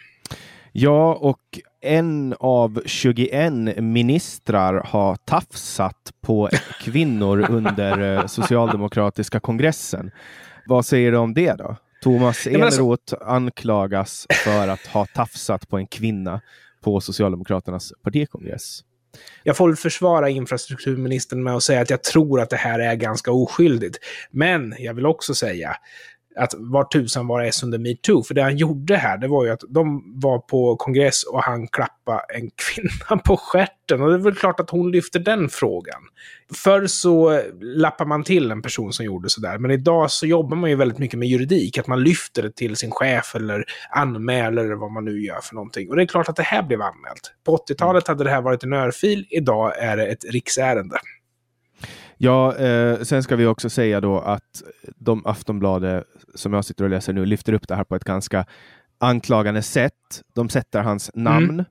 Ja, 0.76 1.14
och 1.14 1.60
en 1.80 2.34
av 2.40 2.82
21 2.86 3.52
ministrar 3.76 4.74
har 4.74 5.16
tafsat 5.16 6.12
på 6.20 6.48
kvinnor 6.80 7.46
under 7.50 8.16
eh, 8.16 8.26
socialdemokratiska 8.26 9.40
kongressen. 9.40 10.10
Vad 10.66 10.86
säger 10.86 11.12
du 11.12 11.18
om 11.18 11.34
det 11.34 11.52
då? 11.52 11.76
Thomas 12.02 12.46
alltså- 12.46 12.50
Eneroth 12.50 13.14
anklagas 13.20 14.26
för 14.44 14.68
att 14.68 14.86
ha 14.86 15.06
tafsat 15.06 15.68
på 15.68 15.76
en 15.76 15.86
kvinna 15.86 16.40
på 16.84 17.00
Socialdemokraternas 17.00 17.92
partikongress. 18.02 18.80
Jag 19.42 19.56
får 19.56 19.74
försvara 19.74 20.28
infrastrukturministern 20.28 21.42
med 21.42 21.54
att 21.54 21.62
säga 21.62 21.80
att 21.80 21.90
jag 21.90 22.02
tror 22.02 22.40
att 22.40 22.50
det 22.50 22.56
här 22.56 22.78
är 22.78 22.94
ganska 22.94 23.32
oskyldigt. 23.32 23.98
Men 24.30 24.74
jag 24.78 24.94
vill 24.94 25.06
också 25.06 25.34
säga 25.34 25.76
att 26.36 26.54
var 26.58 26.84
tusan 26.84 27.26
var 27.26 27.42
S 27.42 27.62
under 27.62 27.78
metoo? 27.78 28.22
För 28.22 28.34
det 28.34 28.42
han 28.42 28.56
gjorde 28.56 28.96
här, 28.96 29.18
det 29.18 29.28
var 29.28 29.44
ju 29.44 29.50
att 29.50 29.62
de 29.68 30.12
var 30.20 30.38
på 30.38 30.76
kongress 30.76 31.22
och 31.22 31.42
han 31.42 31.68
klappade 31.68 32.20
en 32.34 32.50
kvinna 32.50 33.22
på 33.24 33.36
skärten. 33.36 34.02
Och 34.02 34.08
det 34.08 34.14
är 34.14 34.18
väl 34.18 34.34
klart 34.34 34.60
att 34.60 34.70
hon 34.70 34.90
lyfter 34.90 35.20
den 35.20 35.48
frågan. 35.48 36.02
Förr 36.54 36.86
så 36.86 37.42
lappar 37.60 38.04
man 38.04 38.24
till 38.24 38.50
en 38.50 38.62
person 38.62 38.92
som 38.92 39.04
gjorde 39.04 39.30
sådär, 39.30 39.58
men 39.58 39.70
idag 39.70 40.10
så 40.10 40.26
jobbar 40.26 40.56
man 40.56 40.70
ju 40.70 40.76
väldigt 40.76 40.98
mycket 40.98 41.18
med 41.18 41.28
juridik. 41.28 41.78
Att 41.78 41.86
man 41.86 42.02
lyfter 42.02 42.42
det 42.42 42.56
till 42.56 42.76
sin 42.76 42.90
chef 42.90 43.34
eller 43.34 43.64
anmäler 43.90 44.64
eller 44.64 44.74
vad 44.74 44.92
man 44.92 45.04
nu 45.04 45.24
gör 45.24 45.40
för 45.40 45.54
någonting. 45.54 45.90
Och 45.90 45.96
det 45.96 46.02
är 46.02 46.06
klart 46.06 46.28
att 46.28 46.36
det 46.36 46.42
här 46.42 46.62
blev 46.62 46.82
anmält. 46.82 47.32
På 47.44 47.56
80-talet 47.56 48.08
hade 48.08 48.24
det 48.24 48.30
här 48.30 48.42
varit 48.42 48.62
en 48.62 48.72
örfil, 48.72 49.26
idag 49.30 49.78
är 49.78 49.96
det 49.96 50.06
ett 50.06 50.24
riksärende. 50.24 50.96
Ja, 52.18 52.56
eh, 52.56 53.00
sen 53.00 53.22
ska 53.22 53.36
vi 53.36 53.46
också 53.46 53.70
säga 53.70 54.00
då 54.00 54.18
att 54.18 54.62
de 54.96 55.26
Aftonbladet 55.26 56.04
som 56.34 56.52
jag 56.52 56.64
sitter 56.64 56.84
och 56.84 56.90
läser 56.90 57.12
nu 57.12 57.26
lyfter 57.26 57.52
upp 57.52 57.68
det 57.68 57.74
här 57.74 57.84
på 57.84 57.96
ett 57.96 58.04
ganska 58.04 58.46
anklagande 58.98 59.62
sätt. 59.62 60.22
De 60.34 60.48
sätter 60.48 60.82
hans 60.82 61.10
namn 61.14 61.50
mm. 61.50 61.64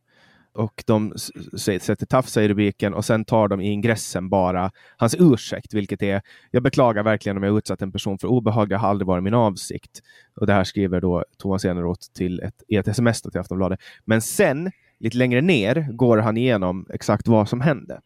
och 0.53 0.83
de 0.87 1.13
sätter 1.57 2.05
tafsa 2.05 2.43
i 2.43 2.47
rubriken 2.47 2.93
och 2.93 3.05
sen 3.05 3.25
tar 3.25 3.47
de 3.47 3.61
i 3.61 3.71
ingressen 3.71 4.29
bara 4.29 4.71
hans 4.97 5.15
ursäkt, 5.19 5.73
vilket 5.73 6.03
är 6.03 6.21
jag 6.51 6.63
beklagar 6.63 7.03
verkligen 7.03 7.37
om 7.37 7.43
jag 7.43 7.57
utsatt 7.57 7.81
en 7.81 7.91
person 7.91 8.19
för 8.19 8.27
obehag. 8.27 8.69
Det 8.69 8.77
har 8.77 8.89
aldrig 8.89 9.07
varit 9.07 9.23
min 9.23 9.33
avsikt. 9.33 10.01
Och 10.35 10.47
det 10.47 10.53
här 10.53 10.63
skriver 10.63 11.01
då 11.01 11.25
Thomas 11.37 11.65
Eneroth 11.65 12.07
till 12.17 12.39
ett, 12.39 12.63
i 12.67 12.75
ett 12.75 12.87
sms 12.87 13.21
till 13.21 13.39
Aftonbladet. 13.39 13.79
Men 14.05 14.21
sen, 14.21 14.71
lite 14.99 15.17
längre 15.17 15.41
ner, 15.41 15.87
går 15.91 16.17
han 16.17 16.37
igenom 16.37 16.87
exakt 16.89 17.27
vad 17.27 17.49
som 17.49 17.61
hände. 17.61 18.01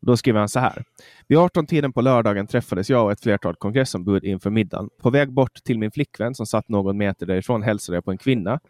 Då 0.00 0.16
skriver 0.16 0.38
han 0.38 0.48
så 0.48 0.60
här. 0.60 0.84
Vid 1.28 1.38
18-tiden 1.38 1.92
på 1.92 2.00
lördagen 2.00 2.46
träffades 2.46 2.90
jag 2.90 3.04
och 3.04 3.12
ett 3.12 3.20
flertal 3.20 3.54
kongressombud 3.54 4.24
inför 4.24 4.50
middagen. 4.50 4.88
På 5.02 5.10
väg 5.10 5.32
bort 5.32 5.54
till 5.64 5.78
min 5.78 5.90
flickvän 5.90 6.34
som 6.34 6.46
satt 6.46 6.68
någon 6.68 6.96
meter 6.96 7.26
därifrån 7.26 7.62
hälsade 7.62 7.96
jag 7.96 8.04
på 8.04 8.10
en 8.10 8.18
kvinna 8.18 8.60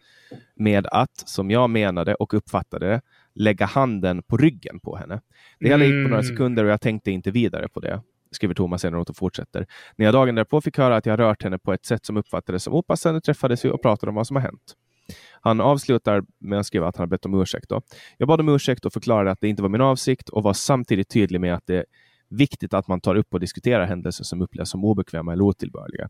med 0.55 0.87
att, 0.87 1.17
som 1.25 1.51
jag 1.51 1.69
menade 1.69 2.15
och 2.15 2.33
uppfattade 2.33 2.87
det, 2.87 3.01
lägga 3.35 3.65
handen 3.65 4.23
på 4.23 4.37
ryggen 4.37 4.79
på 4.79 4.95
henne. 4.95 5.21
Det 5.59 5.67
hela 5.67 5.85
gick 5.85 5.93
på 5.93 6.09
några 6.09 6.15
Mm. 6.23 6.23
sekunder 6.23 6.63
och 6.63 6.71
jag 6.71 6.81
tänkte 6.81 7.11
inte 7.11 7.31
vidare 7.31 7.67
på 7.67 7.79
det, 7.79 8.01
skriver 8.31 8.53
Thomas 8.53 8.85
Eneroth 8.85 9.11
och 9.11 9.17
fortsätter. 9.17 9.65
När 9.95 10.05
jag 10.05 10.13
dagen 10.13 10.35
därpå 10.35 10.61
fick 10.61 10.77
höra 10.77 10.95
att 10.95 11.05
jag 11.05 11.19
rört 11.19 11.43
henne 11.43 11.57
på 11.57 11.73
ett 11.73 11.85
sätt 11.85 12.05
som 12.05 12.17
uppfattades 12.17 12.63
som 12.63 12.73
opassande 12.73 13.21
träffades 13.21 13.65
vi 13.65 13.69
och 13.69 13.81
pratade 13.81 14.09
om 14.09 14.15
vad 14.15 14.27
som 14.27 14.35
har 14.35 14.43
hänt. 14.43 14.75
Han 15.41 15.61
avslutar 15.61 16.23
med 16.39 16.59
att 16.59 16.65
skriva 16.65 16.87
att 16.87 16.97
han 16.97 17.01
har 17.01 17.07
bett 17.07 17.25
om 17.25 17.41
ursäkt. 17.41 17.69
Då. 17.69 17.81
Jag 18.17 18.27
bad 18.27 18.39
om 18.39 18.49
ursäkt 18.49 18.85
och 18.85 18.93
förklarade 18.93 19.31
att 19.31 19.41
det 19.41 19.47
inte 19.47 19.61
var 19.61 19.69
min 19.69 19.81
avsikt 19.81 20.29
och 20.29 20.43
var 20.43 20.53
samtidigt 20.53 21.09
tydlig 21.09 21.41
med 21.41 21.55
att 21.55 21.67
det 21.67 21.75
är 21.75 21.85
viktigt 22.29 22.73
att 22.73 22.87
man 22.87 23.01
tar 23.01 23.15
upp 23.15 23.33
och 23.33 23.39
diskuterar 23.39 23.85
händelser 23.85 24.23
som 24.23 24.41
upplevs 24.41 24.69
som 24.69 24.85
obekväma 24.85 25.33
eller 25.33 25.43
otillbörliga. 25.43 26.09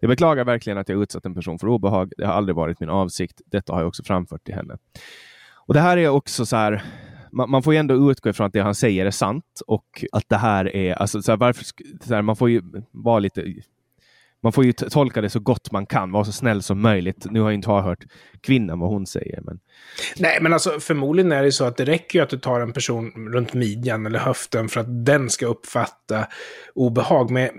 Jag 0.00 0.08
beklagar 0.08 0.44
verkligen 0.44 0.78
att 0.78 0.88
jag 0.88 1.02
utsatt 1.02 1.26
en 1.26 1.34
person 1.34 1.58
för 1.58 1.66
obehag. 1.68 2.12
Det 2.16 2.26
har 2.26 2.32
aldrig 2.32 2.56
varit 2.56 2.80
min 2.80 2.88
avsikt. 2.88 3.40
Detta 3.46 3.72
har 3.72 3.80
jag 3.80 3.88
också 3.88 4.04
framfört 4.04 4.44
till 4.44 4.54
henne. 4.54 4.76
Och 5.66 5.74
Det 5.74 5.80
här 5.80 5.96
är 5.96 6.08
också 6.08 6.46
så 6.46 6.56
här, 6.56 6.82
man, 7.32 7.50
man 7.50 7.62
får 7.62 7.72
ju 7.72 7.78
ändå 7.78 8.10
utgå 8.10 8.30
ifrån 8.30 8.46
att 8.46 8.52
det 8.52 8.60
han 8.60 8.74
säger 8.74 9.06
är 9.06 9.10
sant 9.10 9.62
och 9.66 10.04
att 10.12 10.28
det 10.28 10.36
här 10.36 10.76
är, 10.76 10.94
alltså 10.94 11.22
så 11.22 11.32
här, 11.32 11.36
varför, 11.36 11.64
så 12.04 12.14
här, 12.14 12.22
man 12.22 12.36
får 12.36 12.50
ju 12.50 12.62
vara 12.90 13.18
lite 13.18 13.54
man 14.42 14.52
får 14.52 14.64
ju 14.64 14.72
tolka 14.72 15.20
det 15.20 15.30
så 15.30 15.40
gott 15.40 15.72
man 15.72 15.86
kan, 15.86 16.12
vara 16.12 16.24
så 16.24 16.32
snäll 16.32 16.62
som 16.62 16.80
möjligt. 16.80 17.26
Nu 17.30 17.40
har 17.40 17.50
jag 17.50 17.54
inte 17.54 17.70
hört 17.70 18.04
kvinnan 18.40 18.78
vad 18.78 18.90
hon 18.90 19.06
säger, 19.06 19.40
men 19.40 19.60
Nej, 20.16 20.38
men 20.40 20.52
alltså 20.52 20.80
förmodligen 20.80 21.32
är 21.32 21.42
det 21.42 21.52
så 21.52 21.64
att 21.64 21.76
det 21.76 21.84
räcker 21.84 22.18
ju 22.18 22.22
att 22.22 22.30
du 22.30 22.38
tar 22.38 22.60
en 22.60 22.72
person 22.72 23.12
runt 23.32 23.54
midjan 23.54 24.06
eller 24.06 24.18
höften 24.18 24.68
för 24.68 24.80
att 24.80 25.06
den 25.06 25.30
ska 25.30 25.46
uppfatta 25.46 26.26
obehag. 26.74 27.30
Men 27.30 27.50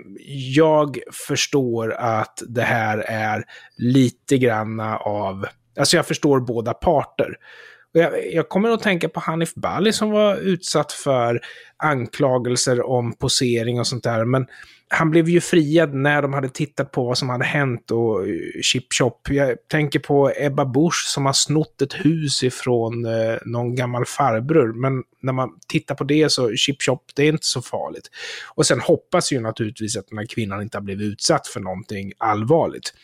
jag 0.54 0.98
förstår 1.28 1.92
att 1.92 2.42
det 2.48 2.62
här 2.62 2.98
är 2.98 3.44
lite 3.76 4.38
granna 4.38 4.96
av... 4.96 5.46
Alltså 5.78 5.96
jag 5.96 6.06
förstår 6.06 6.40
båda 6.40 6.74
parter. 6.74 7.36
Jag, 7.92 8.34
jag 8.34 8.48
kommer 8.48 8.70
att 8.70 8.82
tänka 8.82 9.08
på 9.08 9.20
Hanif 9.20 9.54
Bali 9.54 9.92
som 9.92 10.10
var 10.10 10.36
utsatt 10.36 10.92
för 10.92 11.40
anklagelser 11.76 12.86
om 12.86 13.12
posering 13.12 13.80
och 13.80 13.86
sånt 13.86 14.04
där. 14.04 14.24
Men 14.24 14.46
han 14.94 15.10
blev 15.10 15.28
ju 15.28 15.40
friad 15.40 15.94
när 15.94 16.22
de 16.22 16.32
hade 16.32 16.48
tittat 16.48 16.92
på 16.92 17.04
vad 17.04 17.18
som 17.18 17.28
hade 17.28 17.44
hänt 17.44 17.90
och 17.90 18.28
eh, 18.28 18.34
Chip 18.62 18.92
Chop. 18.92 19.28
Jag 19.30 19.68
tänker 19.68 19.98
på 19.98 20.32
Ebba 20.36 20.64
Busch 20.64 21.04
som 21.06 21.26
har 21.26 21.32
snott 21.32 21.82
ett 21.82 21.92
hus 21.92 22.42
ifrån 22.42 23.04
eh, 23.04 23.36
någon 23.44 23.74
gammal 23.74 24.04
farbror. 24.04 24.72
Men 24.72 25.02
när 25.22 25.32
man 25.32 25.50
tittar 25.68 25.94
på 25.94 26.04
det 26.04 26.32
så 26.32 26.56
Chip 26.56 26.82
Chop, 26.82 27.02
det 27.14 27.22
är 27.22 27.28
inte 27.28 27.46
så 27.46 27.62
farligt. 27.62 28.10
Och 28.54 28.66
sen 28.66 28.80
hoppas 28.80 29.32
ju 29.32 29.40
naturligtvis 29.40 29.96
att 29.96 30.08
den 30.08 30.18
här 30.18 30.26
kvinnan 30.26 30.62
inte 30.62 30.76
har 30.76 30.82
blivit 30.82 31.12
utsatt 31.12 31.46
för 31.46 31.60
någonting 31.60 32.12
allvarligt. 32.18 32.94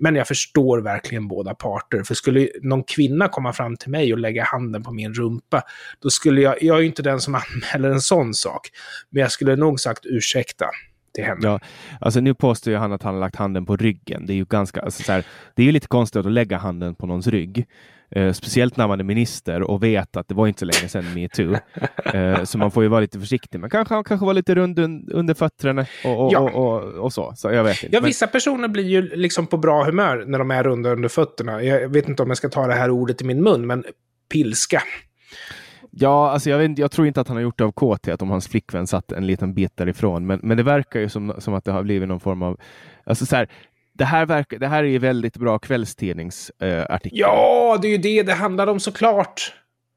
Men 0.00 0.14
jag 0.14 0.28
förstår 0.28 0.78
verkligen 0.78 1.28
båda 1.28 1.54
parter. 1.54 2.02
För 2.02 2.14
skulle 2.14 2.48
någon 2.62 2.84
kvinna 2.84 3.28
komma 3.28 3.52
fram 3.52 3.76
till 3.76 3.90
mig 3.90 4.12
och 4.12 4.18
lägga 4.18 4.44
handen 4.44 4.82
på 4.82 4.92
min 4.92 5.14
rumpa, 5.14 5.62
då 6.02 6.10
skulle 6.10 6.40
jag, 6.40 6.62
jag 6.62 6.76
är 6.76 6.80
ju 6.80 6.86
inte 6.86 7.02
den 7.02 7.20
som 7.20 7.34
anmäler 7.34 7.90
en 7.90 8.00
sån 8.00 8.34
sak, 8.34 8.68
men 9.10 9.20
jag 9.20 9.32
skulle 9.32 9.56
nog 9.56 9.80
sagt 9.80 10.06
ursäkta 10.06 10.66
till 11.14 11.24
henne. 11.24 11.40
Ja, 11.42 11.60
alltså 12.00 12.20
nu 12.20 12.34
påstår 12.34 12.72
ju 12.72 12.78
han 12.78 12.92
att 12.92 13.02
han 13.02 13.14
har 13.14 13.20
lagt 13.20 13.36
handen 13.36 13.66
på 13.66 13.76
ryggen. 13.76 14.26
Det 14.26 14.32
är 14.32 14.36
ju 14.36 14.44
ganska, 14.44 14.80
alltså 14.80 15.02
så 15.02 15.12
här, 15.12 15.24
det 15.54 15.62
är 15.62 15.66
ju 15.66 15.72
lite 15.72 15.86
konstigt 15.88 16.26
att 16.26 16.32
lägga 16.32 16.58
handen 16.58 16.94
på 16.94 17.06
någons 17.06 17.26
rygg. 17.26 17.66
Eh, 18.12 18.32
speciellt 18.32 18.76
när 18.76 18.88
man 18.88 19.00
är 19.00 19.04
minister 19.04 19.62
och 19.62 19.82
vet 19.82 20.16
att 20.16 20.28
det 20.28 20.34
var 20.34 20.46
inte 20.46 20.58
så 20.58 20.64
länge 20.64 20.88
sedan 20.88 21.14
metoo. 21.14 21.56
eh, 22.14 22.44
så 22.44 22.58
man 22.58 22.70
får 22.70 22.82
ju 22.82 22.88
vara 22.88 23.00
lite 23.00 23.20
försiktig. 23.20 23.60
Men 23.60 23.70
kanske 23.70 23.94
han 23.94 24.04
kanske 24.04 24.26
var 24.26 24.34
lite 24.34 24.54
rund 24.54 24.78
un, 24.78 25.08
under 25.12 25.34
fötterna 25.34 25.86
och, 26.04 26.26
och, 26.26 26.32
Ja. 26.32 26.38
och, 26.38 26.82
och, 26.82 27.12
så. 27.12 27.32
Så 27.36 27.50
jag 27.52 27.64
vet 27.64 27.82
inte. 27.84 27.96
Ja, 27.96 28.00
Men- 28.00 28.08
vissa 28.08 28.26
personer 28.26 28.68
blir 28.68 28.84
ju 28.84 29.02
liksom 29.16 29.46
på 29.46 29.56
bra 29.56 29.84
humör 29.84 30.24
när 30.26 30.38
de 30.38 30.50
är 30.50 30.62
runda 30.64 30.90
under 30.90 31.08
fötterna. 31.08 31.62
Jag 31.62 31.88
vet 31.88 32.08
inte 32.08 32.22
om 32.22 32.28
jag 32.28 32.36
ska 32.36 32.48
ta 32.48 32.66
det 32.66 32.74
här 32.74 32.90
ordet 32.90 33.22
i 33.22 33.24
min 33.24 33.42
mun, 33.42 33.66
men 33.66 33.84
pilska. 34.32 34.82
Ja, 35.90 36.30
alltså 36.30 36.50
jag, 36.50 36.58
vet, 36.58 36.78
jag 36.78 36.90
tror 36.90 37.06
inte 37.06 37.20
att 37.20 37.28
han 37.28 37.36
har 37.36 37.42
gjort 37.42 37.58
det 37.58 37.64
av 37.64 37.72
kåthet 37.72 38.22
om 38.22 38.30
hans 38.30 38.48
flickvän 38.48 38.86
satt 38.86 39.12
en 39.12 39.26
liten 39.26 39.54
bit 39.54 39.76
därifrån. 39.76 40.26
Men, 40.26 40.40
men 40.42 40.56
det 40.56 40.62
verkar 40.62 41.00
ju 41.00 41.08
som, 41.08 41.34
som 41.38 41.54
att 41.54 41.64
det 41.64 41.72
har 41.72 41.82
blivit 41.82 42.08
någon 42.08 42.20
form 42.20 42.42
av... 42.42 42.60
Alltså 43.04 43.26
så 43.26 43.36
här, 43.36 43.48
det, 43.92 44.04
här 44.04 44.26
verkar, 44.26 44.58
det 44.58 44.66
här 44.66 44.84
är 44.84 44.88
ju 44.88 44.98
väldigt 44.98 45.36
bra 45.36 45.58
kvällstidningsartikel. 45.58 47.18
Eh. 47.18 47.20
Ja, 47.20 47.78
det 47.82 47.88
är 47.88 47.90
ju 47.90 47.98
det 47.98 48.22
det 48.22 48.34
handlar 48.34 48.66
om 48.66 48.80
såklart. 48.80 49.54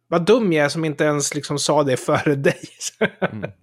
Vad 0.08 0.26
dum 0.26 0.54
jag 0.54 0.66
är 0.66 0.70
som 0.70 0.86
inte 0.86 1.04
ens 1.04 1.36
liksom 1.36 1.60
sa 1.60 1.84
det 1.84 1.98
före 1.98 2.36
dig. 2.36 2.60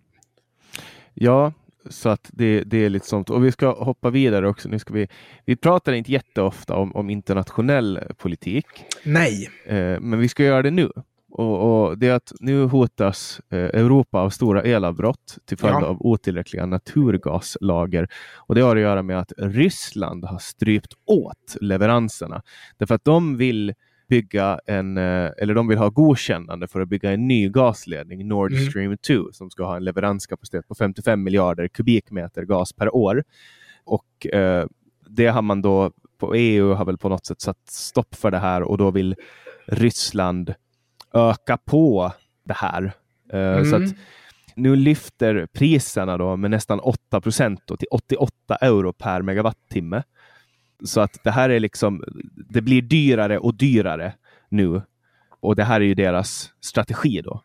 Ja, 1.15 1.53
så 1.91 2.09
att 2.09 2.31
det, 2.33 2.63
det 2.63 2.85
är 2.85 2.89
lite 2.89 3.07
sånt. 3.07 3.31
Och 3.31 3.45
vi 3.45 3.53
ska 3.53 3.85
hoppa 3.85 4.11
vidare 4.11 4.49
också. 4.49 4.69
Nu 4.69 4.79
ska 4.79 4.95
vi, 4.95 5.09
vi 5.45 5.57
pratar 5.57 5.93
inte 5.93 6.13
jätteofta 6.13 6.77
om, 6.77 6.97
om 6.97 7.11
internationell 7.11 8.01
politik, 8.17 8.67
Nej. 9.05 9.51
eh, 9.67 10.01
men 10.01 10.19
vi 10.19 10.29
ska 10.29 10.45
göra 10.45 10.63
det 10.63 10.71
nu. 10.71 10.91
Och, 11.31 11.87
och 11.89 11.99
det 11.99 12.09
är 12.09 12.15
att 12.15 12.33
nu 12.41 12.65
hotas 12.65 13.41
eh, 13.51 13.59
Europa 13.59 14.19
av 14.21 14.31
stora 14.31 14.63
elavbrott 14.63 15.39
till 15.45 15.59
följd 15.59 15.77
Ja. 15.81 15.87
av 15.87 15.97
otillräckliga 16.07 16.67
naturgaslager. 16.67 18.09
Och 18.37 18.55
det 18.55 18.61
har 18.61 18.77
att 18.77 18.83
göra 18.83 19.03
med 19.03 19.19
att 19.19 19.33
Ryssland 19.39 20.25
har 20.25 20.39
strypt 20.39 20.93
åt 21.07 21.57
leveranserna. 21.61 22.43
Därför 22.79 22.95
att 22.95 23.05
de 23.05 23.37
vill 23.37 23.75
bygga 24.09 24.61
en, 24.67 24.97
eh, 24.97 25.31
eller 25.39 25.55
de 25.55 25.69
vill 25.69 25.79
ha 25.79 25.89
godkännande 25.89 26.69
för 26.69 26.81
att 26.81 26.89
bygga 26.89 27.13
en 27.13 27.29
ny 27.29 27.49
gasledning, 27.49 28.29
Nord 28.29 28.53
Mm. 28.53 28.65
Stream 28.71 28.97
2, 28.99 29.33
som 29.33 29.51
ska 29.51 29.65
ha 29.65 29.77
en 29.77 29.85
leveranskapacitet 29.85 30.69
på 30.69 30.75
55 30.75 31.23
miljarder 31.23 31.69
kubikmeter 31.69 32.43
gas 32.43 32.73
per 32.73 32.95
år. 32.95 33.25
Och 33.85 34.27
eh, 34.27 34.67
det 35.09 35.27
har 35.27 35.43
man 35.43 35.63
då 35.63 35.91
på 36.19 36.35
EU 36.35 36.73
har 36.73 36.85
väl 36.85 36.99
på 36.99 37.09
något 37.09 37.27
sätt 37.27 37.41
satt 37.41 37.69
stopp 37.69 38.15
för 38.15 38.31
det 38.31 38.39
här 38.39 38.63
och 38.63 38.79
då 38.79 38.91
vill 38.91 39.15
Ryssland 39.67 40.55
öka 41.15 41.57
på 41.57 42.13
det 42.45 42.55
här. 42.55 42.83
Eh, 43.33 43.65
Så 43.65 43.77
Mm. 43.77 43.85
att 43.85 43.95
nu 44.55 44.77
lyfter 44.77 45.47
priserna 45.53 46.17
då 46.19 46.37
med 46.37 46.51
nästan 46.51 46.81
8 46.81 47.21
procent 47.21 47.67
till 47.79 47.89
88 47.91 48.57
euro 48.61 48.93
per 48.93 49.23
megawattimme. 49.23 50.03
Så 50.85 51.01
att 51.01 51.19
det 51.25 51.31
här 51.31 51.51
är 51.51 51.61
liksom, 51.61 52.05
det 52.51 52.61
blir 52.61 52.83
dyrare 52.83 53.39
och 53.39 53.55
dyrare 53.55 54.13
nu. 54.49 54.83
Och 55.43 55.57
det 55.57 55.65
här 55.65 55.81
är 55.81 55.85
ju 55.85 55.95
deras 55.95 56.51
strategi 56.61 57.21
då. 57.25 57.43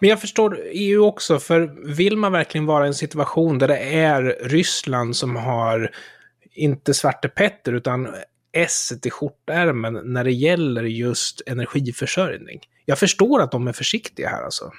Men 0.00 0.10
jag 0.10 0.20
förstår 0.20 0.58
EU 0.72 1.04
också, 1.04 1.38
för 1.38 1.60
vill 1.94 2.16
man 2.16 2.32
verkligen 2.32 2.66
vara 2.66 2.84
i 2.84 2.88
en 2.88 2.94
situation 2.94 3.58
där 3.58 3.68
det 3.68 3.78
är 3.78 4.36
Ryssland 4.44 5.16
som 5.16 5.36
har, 5.36 5.90
inte 6.52 6.94
Svarte 6.94 7.28
Petter, 7.28 7.72
utan 7.72 8.08
S 8.52 8.92
i 9.04 9.10
skjortärmen 9.10 10.00
när 10.04 10.24
det 10.24 10.32
gäller 10.32 10.82
just 10.82 11.42
energiförsörjning? 11.46 12.60
Jag 12.84 12.98
förstår 12.98 13.42
att 13.42 13.52
de 13.52 13.68
är 13.68 13.72
försiktiga 13.72 14.28
här 14.28 14.42
alltså. 14.42 14.72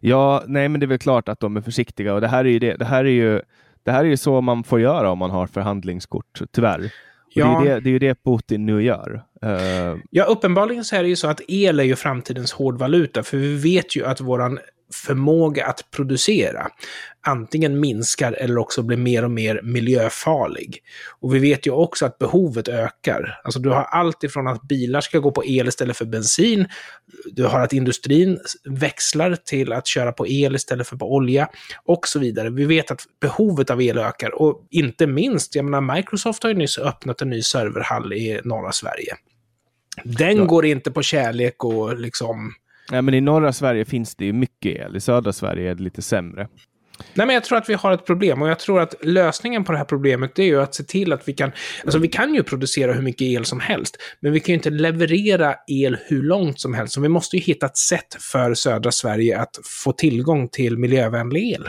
Ja, 0.00 0.44
nej, 0.46 0.68
men 0.68 0.80
det 0.80 0.86
är 0.86 0.88
väl 0.88 0.98
klart 0.98 1.28
att 1.28 1.40
de 1.40 1.56
är 1.56 1.60
försiktiga 1.60 2.14
och 2.14 2.20
det 2.20 2.28
här 2.28 2.44
är 2.44 2.48
ju 2.48 2.58
det. 2.58 2.76
Det 2.76 2.84
här 2.84 3.04
är 3.04 3.10
ju, 3.10 3.40
det 3.82 3.92
här 3.92 4.04
är 4.04 4.08
ju 4.08 4.16
så 4.16 4.40
man 4.40 4.64
får 4.64 4.80
göra 4.80 5.10
om 5.10 5.18
man 5.18 5.30
har 5.30 5.46
förhandlingskort, 5.46 6.40
tyvärr. 6.52 6.92
Ja. 7.34 7.46
det, 7.46 7.70
är 7.70 7.74
ju 7.74 7.74
det, 7.74 7.80
det 7.80 7.88
är 7.88 7.92
ju 7.92 7.98
det 7.98 8.24
Putin 8.24 8.66
nu 8.66 8.82
gör. 8.82 9.22
Eh, 9.42 9.96
Ja, 10.10 10.24
uppenbarligen 10.24 10.84
så 10.84 10.96
är 10.96 11.02
det 11.02 11.08
ju 11.08 11.16
så 11.16 11.28
att 11.28 11.40
el 11.48 11.80
är 11.80 11.84
ju 11.84 11.96
framtidens 11.96 12.52
hårdvaluta, 12.52 13.22
för 13.22 13.36
vi 13.36 13.56
vet 13.56 13.96
ju 13.96 14.04
att 14.04 14.20
våran 14.20 14.58
förmåga 14.92 15.66
att 15.66 15.90
producera 15.90 16.68
antingen 17.20 17.80
minskar 17.80 18.32
eller 18.32 18.58
också 18.58 18.82
blir 18.82 18.96
mer 18.96 19.24
och 19.24 19.30
mer 19.30 19.60
miljöfarlig. 19.62 20.78
Och 21.20 21.34
vi 21.34 21.38
vet 21.38 21.66
ju 21.66 21.70
också 21.70 22.06
att 22.06 22.18
behovet 22.18 22.68
ökar. 22.68 23.40
Alltså 23.44 23.60
du 23.60 23.70
har 23.70 23.82
allt 23.82 24.24
ifrån 24.24 24.48
att 24.48 24.62
bilar 24.62 25.00
ska 25.00 25.18
gå 25.18 25.30
på 25.30 25.44
el 25.44 25.68
istället 25.68 25.96
för 25.96 26.04
bensin, 26.04 26.66
du 27.32 27.44
har 27.44 27.60
att 27.60 27.72
industrin 27.72 28.38
växlar 28.64 29.36
till 29.44 29.72
att 29.72 29.86
köra 29.86 30.12
på 30.12 30.26
el 30.26 30.54
istället 30.54 30.88
för 30.88 30.96
på 30.96 31.14
olja 31.14 31.48
och 31.84 32.08
så 32.08 32.18
vidare. 32.18 32.50
Vi 32.50 32.64
vet 32.64 32.90
att 32.90 33.02
behovet 33.20 33.70
av 33.70 33.82
el 33.82 33.98
ökar 33.98 34.42
och 34.42 34.66
inte 34.70 35.06
minst, 35.06 35.54
jag 35.54 35.64
menar 35.64 35.94
Microsoft 35.96 36.42
har 36.42 36.50
ju 36.50 36.56
nyss 36.56 36.78
öppnat 36.78 37.22
en 37.22 37.30
ny 37.30 37.42
serverhall 37.42 38.12
i 38.12 38.40
norra 38.44 38.72
Sverige. 38.72 39.14
Den 40.04 40.36
Ja. 40.36 40.44
går 40.44 40.66
inte 40.66 40.90
på 40.90 41.02
kärlek 41.02 41.64
och 41.64 41.98
liksom... 41.98 42.54
nej, 42.92 43.02
men 43.02 43.14
I 43.14 43.20
norra 43.20 43.52
Sverige 43.52 43.84
finns 43.84 44.14
det 44.14 44.24
ju 44.24 44.32
mycket 44.32 44.76
el. 44.76 44.96
I 44.96 45.00
södra 45.00 45.32
Sverige 45.32 45.70
är 45.70 45.74
det 45.74 45.82
lite 45.82 46.02
sämre. 46.02 46.48
Nej, 47.14 47.26
men 47.26 47.34
jag 47.34 47.44
tror 47.44 47.58
att 47.58 47.68
vi 47.68 47.74
har 47.74 47.92
ett 47.92 48.06
problem 48.06 48.42
och 48.42 48.48
jag 48.48 48.58
tror 48.58 48.80
att 48.80 48.94
lösningen 49.02 49.64
på 49.64 49.72
det 49.72 49.78
här 49.78 49.84
problemet 49.84 50.38
är 50.38 50.42
ju 50.42 50.60
att 50.60 50.74
se 50.74 50.84
till 50.84 51.12
att 51.12 51.28
vi 51.28 51.32
kan... 51.32 51.52
Alltså 51.82 51.98
vi 51.98 52.08
kan 52.08 52.34
ju 52.34 52.42
producera 52.42 52.92
hur 52.92 53.02
mycket 53.02 53.22
el 53.22 53.44
som 53.44 53.60
helst, 53.60 53.96
men 54.20 54.32
vi 54.32 54.40
kan 54.40 54.52
ju 54.52 54.54
inte 54.54 54.70
leverera 54.70 55.54
el 55.68 55.96
hur 56.06 56.22
långt 56.22 56.60
som 56.60 56.74
helst. 56.74 56.94
Så 56.94 57.00
vi 57.00 57.08
måste 57.08 57.36
ju 57.36 57.42
hitta 57.42 57.66
ett 57.66 57.76
sätt 57.76 58.16
för 58.32 58.54
södra 58.54 58.92
Sverige 58.92 59.40
att 59.40 59.58
få 59.84 59.92
tillgång 59.92 60.48
till 60.48 60.78
miljövänlig 60.78 61.52
el. 61.52 61.68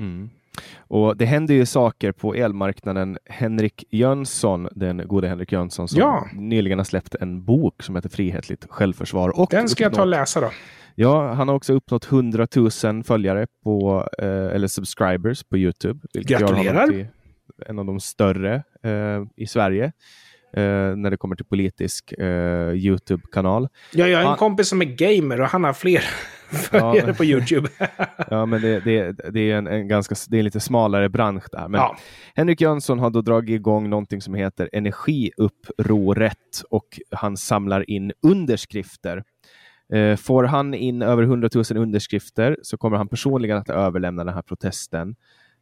Mm. 0.00 0.30
Och 0.78 1.16
det 1.16 1.24
händer 1.24 1.54
ju 1.54 1.66
saker 1.66 2.12
på 2.12 2.34
elmarknaden. 2.34 3.18
Henrik 3.30 3.84
Jönsson, 3.90 4.68
den 4.72 5.08
gode 5.08 5.28
Henrik 5.28 5.52
Jönsson, 5.52 5.88
som 5.88 6.00
Ja. 6.00 6.26
nyligen 6.34 6.78
har 6.78 6.84
släppt 6.84 7.14
en 7.14 7.44
bok 7.44 7.82
som 7.82 7.94
heter 7.96 8.08
Frihetligt 8.08 8.66
självförsvar. 8.70 9.40
Och 9.40 9.48
Den 9.50 9.68
ska 9.68 9.82
jag 9.84 9.92
ta 9.92 10.02
och 10.02 10.06
uppnått- 10.08 10.10
läsa 10.20 10.40
då. 10.40 10.50
Ja, 10.94 11.32
han 11.32 11.48
har 11.48 11.54
också 11.54 11.72
uppnått 11.72 12.04
100 12.04 12.46
000 12.84 13.04
följare 13.04 13.46
på, 13.64 14.08
eh, 14.18 14.26
eller 14.28 14.66
subscribers 14.68 15.44
på 15.44 15.56
Youtube. 15.58 16.00
Vilket 16.14 16.38
Gratulerar. 16.40 17.08
en 17.66 17.78
av 17.78 17.84
de 17.84 18.00
större 18.00 18.54
eh, 18.84 19.22
i 19.36 19.46
Sverige 19.46 19.84
eh, 20.56 20.62
när 20.96 21.10
det 21.10 21.16
kommer 21.16 21.36
till 21.36 21.44
politisk 21.46 22.12
eh, 22.12 22.72
Youtube-kanal. 22.74 23.68
Ja, 23.92 24.06
jag 24.08 24.16
har 24.16 24.22
en 24.22 24.28
Han- 24.28 24.36
kompis 24.36 24.68
som 24.68 24.82
är 24.82 24.84
gamer 24.84 25.40
och 25.40 25.46
han 25.48 25.64
har 25.64 25.72
fler 25.72 26.02
följare 26.50 27.14
på 27.14 27.24
YouTube. 27.24 27.68
Ja, 28.30 28.46
men 28.46 28.60
det, 28.60 28.80
det, 28.80 29.12
det 29.32 29.50
är 29.50 29.56
en, 29.56 29.66
en 29.66 29.88
ganska 29.88 30.14
det 30.28 30.36
är 30.36 30.38
en 30.38 30.44
lite 30.44 30.60
smalare 30.60 31.08
bransch 31.08 31.44
där. 31.52 31.68
Men 31.68 31.80
ja. 31.80 31.96
Henrik 32.34 32.60
Jönsson 32.60 32.98
har 32.98 33.10
då 33.10 33.20
dragit 33.20 33.54
igång 33.54 33.90
någonting 33.90 34.20
som 34.20 34.34
heter 34.34 34.70
Energiupproret 34.72 36.62
och 36.70 37.00
han 37.10 37.36
samlar 37.36 37.90
in 37.90 38.12
underskrifter. 38.22 39.22
Eh, 39.92 40.16
får 40.16 40.44
han 40.44 40.74
in 40.74 41.02
över 41.02 41.22
100 41.22 41.48
000 41.54 41.64
underskrifter 41.76 42.56
så 42.62 42.76
kommer 42.76 42.96
han 42.96 43.08
personligen 43.08 43.58
att 43.58 43.70
överlämna 43.70 44.24
den 44.24 44.34
här 44.34 44.42
protesten 44.42 45.16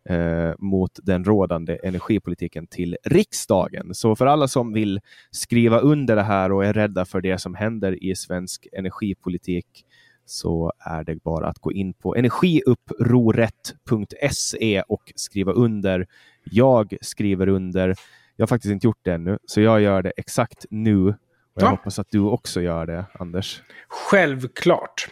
eh, 0.08 0.52
mot 0.58 0.90
den 1.02 1.24
rådande 1.24 1.78
energipolitiken 1.82 2.66
till 2.66 2.96
riksdagen. 3.04 3.94
Så 3.94 4.16
för 4.16 4.26
alla 4.26 4.48
som 4.48 4.72
vill 4.72 5.00
skriva 5.30 5.78
under 5.78 6.16
det 6.16 6.22
här 6.22 6.52
och 6.52 6.64
är 6.64 6.72
rädda 6.72 7.04
för 7.04 7.20
det 7.20 7.38
som 7.38 7.54
händer 7.54 8.04
i 8.04 8.16
svensk 8.16 8.66
energipolitik 8.72 9.84
så 10.26 10.72
är 10.78 11.04
det 11.04 11.22
bara 11.24 11.48
att 11.48 11.58
gå 11.58 11.72
in 11.72 11.94
på 11.94 12.16
energiupproret.se 12.16 14.82
och 14.88 15.12
skriva 15.16 15.52
under. 15.52 16.06
Jag 16.44 16.96
skriver 17.00 17.48
under. 17.48 17.94
Jag 18.36 18.42
har 18.42 18.46
faktiskt 18.46 18.72
inte 18.72 18.86
gjort 18.86 19.00
det 19.02 19.12
ännu, 19.12 19.38
så 19.46 19.60
jag 19.60 19.80
gör 19.80 20.02
det 20.02 20.12
exakt 20.16 20.64
nu. 20.70 21.08
Och 21.08 21.14
jag 21.62 21.66
Ja. 21.66 21.70
hoppas 21.70 21.98
att 21.98 22.10
du 22.10 22.20
också 22.20 22.60
gör 22.60 22.86
det, 22.86 23.04
Anders. 23.18 23.62
Självklart. 23.88 25.08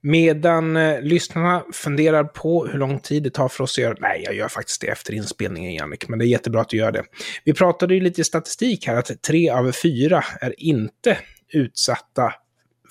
Medan 0.00 0.76
eh, 0.76 1.00
lyssnarna 1.00 1.64
funderar 1.72 2.24
på 2.24 2.66
hur 2.66 2.78
lång 2.78 2.98
tid 2.98 3.22
det 3.22 3.30
tar 3.30 3.48
för 3.48 3.64
oss 3.64 3.78
att 3.78 3.82
göra... 3.82 3.96
Nej, 4.00 4.22
jag 4.24 4.34
gör 4.34 4.48
faktiskt 4.48 4.80
det 4.80 4.86
efter 4.86 5.14
inspelningen, 5.14 5.74
Jannik. 5.74 6.08
Men 6.08 6.18
det 6.18 6.24
är 6.24 6.26
jättebra 6.26 6.60
att 6.60 6.68
du 6.68 6.76
gör 6.76 6.92
det. 6.92 7.02
Vi 7.44 7.52
pratade 7.54 7.94
ju 7.94 8.00
lite 8.00 8.24
statistik 8.24 8.86
här, 8.86 8.96
att 8.96 9.22
tre 9.22 9.50
av 9.50 9.72
fyra 9.72 10.24
är 10.40 10.54
inte 10.62 11.18
utsatta 11.52 12.34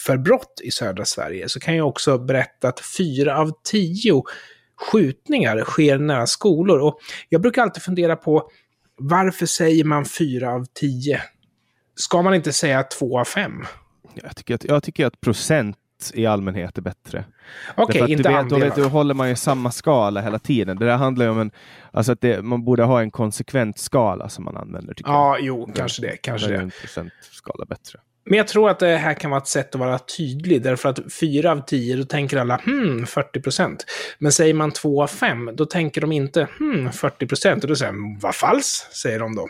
för 0.06 0.18
brott 0.18 0.62
i 0.64 0.72
södra 0.72 1.06
Sverige. 1.06 1.50
Så 1.50 1.60
kan 1.60 1.76
jag 1.76 1.88
också 1.88 2.18
berätta 2.18 2.68
att 2.68 2.80
fyra 2.98 3.38
av 3.38 3.52
tio 3.64 4.24
skjutningar 4.82 5.64
sker 5.64 5.98
nära 5.98 6.28
skolor. 6.28 6.80
Och 6.80 7.00
jag 7.30 7.42
brukar 7.42 7.62
alltid 7.62 7.84
fundera 7.84 8.16
på 8.16 8.50
varför 8.98 9.46
säger 9.46 9.84
man 9.84 10.06
fyra 10.06 10.54
av 10.54 10.66
tio? 10.74 11.22
Ska 11.96 12.22
man 12.22 12.34
inte 12.36 12.54
säga 12.54 12.84
två 12.84 13.20
av 13.20 13.26
fem? 13.26 13.66
Jag 14.14 14.36
tycker 14.36 14.56
att, 14.56 14.64
jag 14.64 14.84
tycker 14.84 15.06
att 15.06 15.22
procent 15.22 15.78
i 16.14 16.26
allmänhet 16.26 16.78
är 16.78 16.82
bättre. 16.82 17.26
Okej, 17.76 18.02
att 18.02 18.10
inte 18.10 18.30
du 18.30 18.36
vet, 18.36 18.50
då, 18.50 18.60
vet, 18.60 18.76
då 18.76 18.84
håller 18.84 19.14
man 19.14 19.30
ju 19.30 19.36
samma 19.36 19.72
skala 19.72 20.22
hela 20.22 20.40
tiden. 20.40 20.78
Det 20.78 20.86
där 20.86 20.98
handlar 20.98 21.26
ju 21.26 21.32
om 21.32 21.40
en... 21.40 21.52
Alltså 21.92 22.12
att 22.12 22.22
det, 22.22 22.42
man 22.42 22.64
borde 22.64 22.84
ha 22.84 23.02
en 23.02 23.12
konsekvent 23.12 23.78
skala 23.78 24.30
som 24.30 24.46
man 24.46 24.58
använder, 24.58 24.96
Ja, 24.98 25.38
jo, 25.40 25.72
kanske 25.76 26.02
det. 26.02 26.18
Kanske 26.18 26.48
Där 26.48 26.54
är 26.54 26.58
det. 26.58 26.64
en 26.64 26.72
procentskala 26.82 27.66
bättre. 27.66 28.00
Men 28.24 28.38
jag 28.38 28.48
tror 28.48 28.70
att 28.70 28.80
det 28.80 28.98
här 28.98 29.14
kan 29.14 29.32
vara 29.32 29.42
ett 29.42 29.48
sätt 29.48 29.76
att 29.76 29.82
vara 29.82 30.00
tydlig, 30.00 30.62
därför 30.62 30.90
att 30.90 31.14
fyra 31.20 31.52
av 31.52 31.62
tio, 31.62 31.96
då 31.96 32.04
tänker 32.04 32.38
alla 32.38 32.56
hmm, 32.56 33.06
40 33.06 33.42
procent. 33.42 33.86
Men 34.20 34.32
säger 34.32 34.54
man 34.54 34.72
två 34.72 35.04
av 35.04 35.08
fem, 35.08 35.50
då 35.54 35.66
tänker 35.66 36.02
de 36.02 36.12
inte 36.12 36.48
hmm, 36.60 36.92
40 36.92 37.28
procent. 37.28 37.64
Och 37.64 37.70
då 37.70 37.76
säger 37.76 37.92
de, 37.92 38.20
vad 38.20 38.36
falskt, 38.36 38.96
säger 38.96 39.20
de 39.20 39.36
då. 39.36 39.50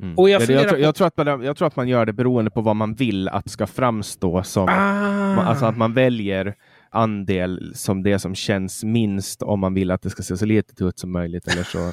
Mm. 0.00 0.18
Och 0.18 0.30
jag 0.30 0.42
jag, 0.42 0.68
tror, 0.68 0.80
jag, 0.80 0.94
tror 0.94 1.06
att 1.06 1.16
man, 1.16 1.42
jag 1.42 1.56
tror 1.56 1.68
att 1.68 1.76
man 1.76 1.88
gör 1.88 2.06
det 2.06 2.12
beroende 2.12 2.50
på 2.50 2.60
vad 2.60 2.76
man 2.76 2.94
vill 2.94 3.28
att 3.28 3.50
ska 3.50 3.66
framstå 3.66 4.42
som. 4.42 4.68
Ah. 4.68 5.42
Alltså 5.42 5.64
att 5.64 5.76
man 5.76 5.94
väljer 5.94 6.54
andel 6.90 7.72
som 7.74 8.02
det 8.02 8.18
som 8.18 8.34
känns 8.34 8.84
minst 8.84 9.42
om 9.42 9.60
man 9.60 9.74
vill 9.74 9.90
att 9.90 10.02
det 10.02 10.10
ska 10.10 10.22
se 10.22 10.36
så 10.36 10.44
litet 10.44 10.82
ut 10.82 10.98
som 10.98 11.12
möjligt. 11.12 11.48
Eller 11.48 11.62
så. 11.62 11.92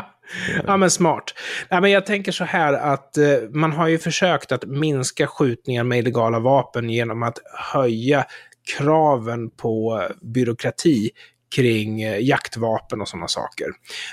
ja, 0.66 0.76
men 0.76 0.90
smart. 0.90 1.24
Nej, 1.70 1.80
men 1.80 1.90
jag 1.90 2.06
tänker 2.06 2.32
så 2.32 2.44
här 2.44 2.72
att 2.72 3.16
eh, 3.18 3.24
man 3.50 3.72
har 3.72 3.88
ju 3.88 3.98
försökt 3.98 4.52
att 4.52 4.64
minska 4.64 5.26
skjutningar 5.26 5.84
med 5.84 5.98
illegala 5.98 6.38
vapen 6.38 6.90
genom 6.90 7.22
att 7.22 7.38
höja 7.72 8.24
kraven 8.78 9.50
på 9.50 10.02
byråkrati 10.22 11.10
kring 11.56 12.02
eh, 12.02 12.18
jaktvapen 12.20 13.00
och 13.00 13.08
sådana 13.08 13.28
saker. 13.28 13.66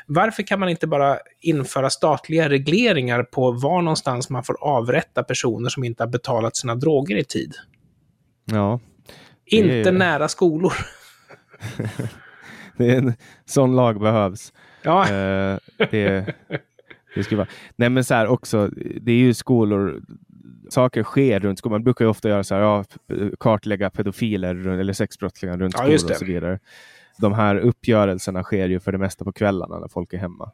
Varför 0.07 0.43
kan 0.43 0.59
man 0.59 0.69
inte 0.69 0.87
bara 0.87 1.17
införa 1.41 1.89
statliga 1.89 2.49
regleringar 2.49 3.23
på 3.23 3.51
var 3.51 3.81
någonstans 3.81 4.29
man 4.29 4.43
får 4.43 4.63
avrätta 4.63 5.23
personer 5.23 5.69
som 5.69 5.83
inte 5.83 6.03
har 6.03 6.09
betalat 6.09 6.55
sina 6.55 6.75
droger 6.75 7.15
i 7.17 7.23
tid? 7.23 7.53
Ja, 8.45 8.79
Inte 9.45 9.89
är- 9.89 9.91
nära 9.91 10.27
skolor. 10.27 10.73
det 12.77 12.91
är 12.91 12.97
en 12.97 13.13
sån 13.45 13.75
lag 13.75 13.99
behövs. 13.99 14.53
Ja, 14.83 15.09
Eh, 15.09 15.57
det, 15.91 16.35
det 17.15 17.23
skulle 17.23 17.37
vara. 17.37 17.47
Nej, 17.75 17.89
men 17.89 18.03
så 18.03 18.13
här 18.13 18.27
också. 18.27 18.67
Det 19.01 19.11
är 19.11 19.15
ju 19.15 19.33
skolor. 19.33 20.01
Saker 20.69 21.03
sker 21.03 21.39
runt 21.39 21.59
skolor. 21.59 21.73
Man 21.73 21.83
brukar 21.83 22.05
ju 22.05 22.09
ofta 22.09 22.29
göra 22.29 22.43
så 22.43 22.55
här, 22.55 22.61
ja, 22.61 22.83
kartlägga 23.39 23.89
pedofiler 23.89 24.67
eller 24.67 24.93
sexbrottslingar 24.93 25.57
runt 25.57 25.75
Ja, 25.77 25.83
skolor 25.83 26.11
och 26.11 26.17
så 26.17 26.25
vidare. 26.25 26.59
De 27.17 27.33
här 27.33 27.55
uppgörelserna 27.55 28.43
sker 28.43 28.69
ju 28.69 28.79
för 28.79 28.91
det 28.91 28.97
mesta 28.97 29.25
på 29.25 29.31
kvällarna 29.33 29.79
när 29.79 29.87
folk 29.87 30.13
är 30.13 30.17
hemma. 30.17 30.51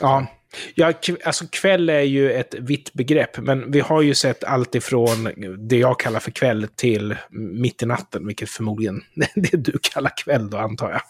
Ja, 0.00 0.26
ja 0.74 0.92
alltså 1.24 1.44
kväll 1.50 1.90
är 1.90 2.00
ju 2.00 2.32
ett 2.32 2.54
vitt 2.54 2.92
begrepp, 2.92 3.38
men 3.38 3.70
vi 3.70 3.80
har 3.80 4.02
ju 4.02 4.14
sett 4.14 4.44
allt 4.44 4.74
ifrån 4.74 5.32
det 5.68 5.76
jag 5.76 6.00
kallar 6.00 6.20
för 6.20 6.30
kväll 6.30 6.68
till 6.74 7.16
mitt 7.30 7.82
i 7.82 7.86
natten, 7.86 8.26
vilket 8.26 8.50
förmodligen 8.50 9.02
det 9.34 9.56
du 9.56 9.78
kallar 9.82 10.12
kväll 10.24 10.50
då, 10.50 10.58
antar 10.58 10.90
jag. 10.90 11.00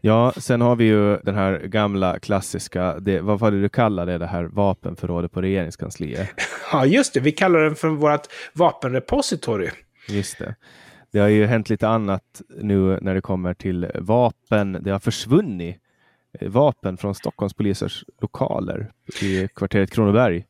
Ja, 0.00 0.32
sen 0.36 0.60
har 0.60 0.76
vi 0.76 0.84
ju 0.84 1.16
den 1.16 1.34
här 1.34 1.58
gamla 1.58 2.18
klassiska, 2.18 2.98
det, 3.00 3.20
vad 3.20 3.38
var 3.38 3.50
det 3.50 3.60
du 3.60 3.68
kallade 3.68 4.18
det 4.18 4.26
här 4.26 4.44
vapenförrådet 4.44 5.32
på 5.32 5.42
regeringskansliet? 5.42 6.28
Ja, 6.72 6.86
just 6.86 7.14
det, 7.14 7.20
vi 7.20 7.32
kallar 7.32 7.60
den 7.60 7.74
för 7.74 7.88
vårt 7.88 8.26
vapenrepository. 8.52 9.70
Just 10.08 10.38
det. 10.38 10.54
Det 11.12 11.18
har 11.18 11.28
ju 11.28 11.46
hänt 11.46 11.70
lite 11.70 11.88
annat 11.88 12.42
nu 12.62 12.98
när 13.02 13.14
det 13.14 13.20
kommer 13.20 13.54
till 13.54 13.90
vapen. 13.94 14.78
Det 14.80 14.90
har 14.90 14.98
försvunnit 14.98 15.76
vapen 16.40 16.96
från 16.96 17.14
Stockholmspolisers 17.14 18.04
lokaler 18.20 18.90
i 19.22 19.48
kvarteret 19.48 19.90
Kronoberg. 19.90 20.44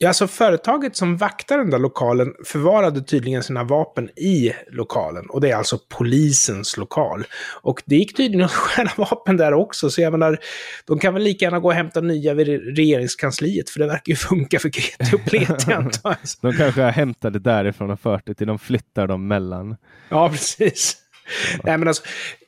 Ja, 0.00 0.08
alltså 0.08 0.26
företaget 0.26 0.96
som 0.96 1.16
vaktar 1.16 1.58
den 1.58 1.70
där 1.70 1.78
lokalen 1.78 2.34
förvarade 2.44 3.02
tydligen 3.02 3.42
sina 3.42 3.64
vapen 3.64 4.08
i 4.18 4.52
lokalen. 4.70 5.26
Och 5.30 5.40
det 5.40 5.50
är 5.50 5.56
alltså 5.56 5.78
polisens 5.88 6.76
lokal. 6.76 7.24
Och 7.62 7.82
det 7.86 7.96
gick 7.96 8.16
tydligen 8.16 8.44
att 8.44 8.50
stjäla 8.52 8.92
vapen 8.96 9.36
där 9.36 9.54
också, 9.54 9.90
så 9.90 10.00
jag 10.00 10.12
menar, 10.12 10.38
de 10.86 10.98
kan 10.98 11.14
väl 11.14 11.22
lika 11.22 11.44
gärna 11.44 11.58
gå 11.60 11.68
och 11.68 11.74
hämta 11.74 12.00
nya 12.00 12.34
vid 12.34 12.76
regeringskansliet, 12.76 13.70
för 13.70 13.80
det 13.80 13.86
verkar 13.86 14.10
ju 14.10 14.16
funka 14.16 14.58
för 14.58 14.68
kreti 14.68 15.16
och 15.16 15.24
pleti 15.24 15.72
antar 15.72 16.16
jag. 16.40 16.52
De 16.52 16.56
kanske 16.56 17.30
det 17.30 17.38
därifrån 17.38 17.90
och 17.90 18.00
fört 18.00 18.26
det 18.26 18.34
till, 18.34 18.46
de 18.46 18.58
flyttar 18.58 19.06
dem 19.06 19.28
mellan. 19.28 19.76
Ja, 20.08 20.28
precis. 20.28 20.96
Nej, 21.64 21.78
men 21.78 21.88
alltså, 21.88 22.02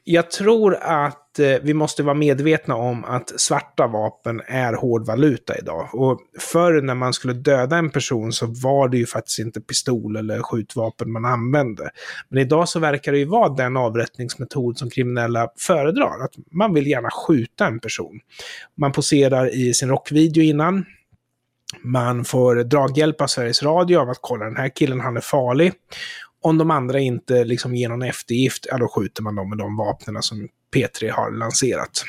jag 0.04 0.30
tror 0.30 0.74
att 0.74 1.38
eh, 1.38 1.56
vi 1.62 1.74
måste 1.74 2.02
vara 2.02 2.14
medvetna 2.14 2.74
om 2.74 3.04
att 3.04 3.40
svarta 3.40 3.86
vapen 3.86 4.42
är 4.46 4.72
hårdvaluta 4.72 5.58
idag. 5.58 5.88
Och 5.92 6.20
förr 6.38 6.82
när 6.82 6.94
man 6.94 7.12
skulle 7.12 7.32
döda 7.32 7.76
en 7.76 7.90
person 7.90 8.32
så 8.32 8.46
var 8.46 8.88
det 8.88 8.96
ju 8.96 9.06
faktiskt 9.06 9.38
inte 9.38 9.60
pistol 9.60 10.16
eller 10.16 10.42
skjutvapen 10.42 11.12
man 11.12 11.24
använde. 11.24 11.90
Men 12.28 12.42
idag 12.42 12.68
så 12.68 12.78
verkar 12.78 13.12
det 13.12 13.18
ju 13.18 13.24
vara 13.24 13.48
den 13.48 13.76
avrättningsmetod 13.76 14.78
som 14.78 14.90
kriminella 14.90 15.48
föredrar. 15.58 16.24
Att 16.24 16.34
man 16.50 16.74
vill 16.74 16.86
gärna 16.86 17.10
skjuta 17.10 17.66
en 17.66 17.80
person. 17.80 18.20
Man 18.76 18.92
poserar 18.92 19.54
i 19.54 19.74
sin 19.74 19.88
rockvideo 19.88 20.42
innan. 20.42 20.84
Man 21.82 22.24
får 22.24 22.54
draghjälp 22.54 23.20
av 23.20 23.26
Sveriges 23.26 23.62
Radio 23.62 23.98
av 23.98 24.10
att 24.10 24.18
kolla 24.20 24.44
den 24.44 24.56
här 24.56 24.68
killen, 24.68 25.00
han 25.00 25.16
är 25.16 25.20
farlig. 25.20 25.72
Om 26.42 26.58
de 26.58 26.70
andra 26.70 27.00
inte 27.00 27.44
liksom 27.44 27.74
ger 27.74 27.88
någon 27.88 28.02
eftergift, 28.02 28.66
ja 28.70 28.78
då 28.78 28.88
skjuter 28.88 29.22
man 29.22 29.34
dem 29.34 29.48
med 29.48 29.58
de 29.58 29.76
vapnen 29.76 30.22
som 30.22 30.48
P3 30.74 31.10
har 31.10 31.30
lanserat. 31.30 32.04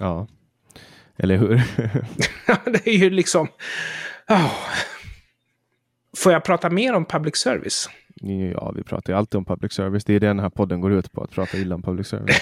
Ja, 0.00 0.26
eller 1.16 1.36
hur? 1.36 1.62
det 2.72 2.86
är 2.86 2.96
ju 2.98 3.10
liksom... 3.10 3.48
Oh. 4.28 4.52
Får 6.16 6.32
jag 6.32 6.44
prata 6.44 6.70
mer 6.70 6.94
om 6.94 7.04
public 7.04 7.36
service? 7.36 7.88
ja, 8.52 8.72
vi 8.76 8.82
pratar 8.82 9.12
ju 9.12 9.18
alltid 9.18 9.38
om 9.38 9.44
public 9.44 9.72
service. 9.72 10.04
Det 10.04 10.14
är 10.14 10.20
det 10.20 10.26
den 10.26 10.40
här 10.40 10.50
podden 10.50 10.80
går 10.80 10.92
ut 10.92 11.12
på, 11.12 11.22
att 11.22 11.30
prata 11.30 11.56
illa 11.56 11.74
om 11.74 11.82
public 11.82 12.06
service. 12.06 12.40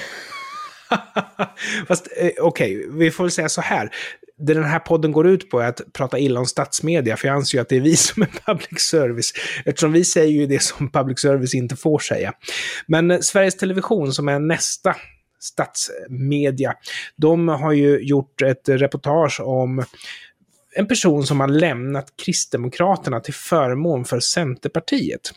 Fast 1.88 2.08
eh, 2.16 2.30
okej, 2.40 2.86
vi 2.90 3.10
får 3.10 3.24
väl 3.24 3.30
säga 3.30 3.48
så 3.48 3.60
här. 3.60 3.90
Det 4.46 4.54
den 4.54 4.64
här 4.64 4.78
podden 4.78 5.12
går 5.12 5.28
ut 5.28 5.50
på 5.50 5.60
är 5.60 5.68
att 5.68 5.80
prata 5.92 6.18
illa 6.18 6.40
om 6.40 6.46
statsmedia, 6.46 7.16
för 7.16 7.28
jag 7.28 7.36
anser 7.36 7.58
ju 7.58 7.62
att 7.62 7.68
det 7.68 7.76
är 7.76 7.80
vi 7.80 7.96
som 7.96 8.22
är 8.22 8.26
public 8.46 8.80
service. 8.80 9.32
Eftersom 9.64 9.92
vi 9.92 10.04
säger 10.04 10.32
ju 10.32 10.46
det 10.46 10.62
som 10.62 10.90
public 10.90 11.20
service 11.20 11.54
inte 11.54 11.76
får 11.76 11.98
säga. 11.98 12.32
Men 12.86 13.22
Sveriges 13.22 13.56
Television, 13.56 14.12
som 14.12 14.28
är 14.28 14.38
nästa 14.38 14.96
statsmedia. 15.40 16.74
De 17.16 17.48
har 17.48 17.72
ju 17.72 17.98
gjort 18.00 18.42
ett 18.42 18.68
reportage 18.68 19.40
om 19.40 19.84
en 20.74 20.86
person 20.86 21.26
som 21.26 21.40
har 21.40 21.48
lämnat 21.48 22.12
Kristdemokraterna 22.24 23.20
till 23.20 23.34
förmån 23.34 24.04
för 24.04 24.20
Centerpartiet. 24.20 25.32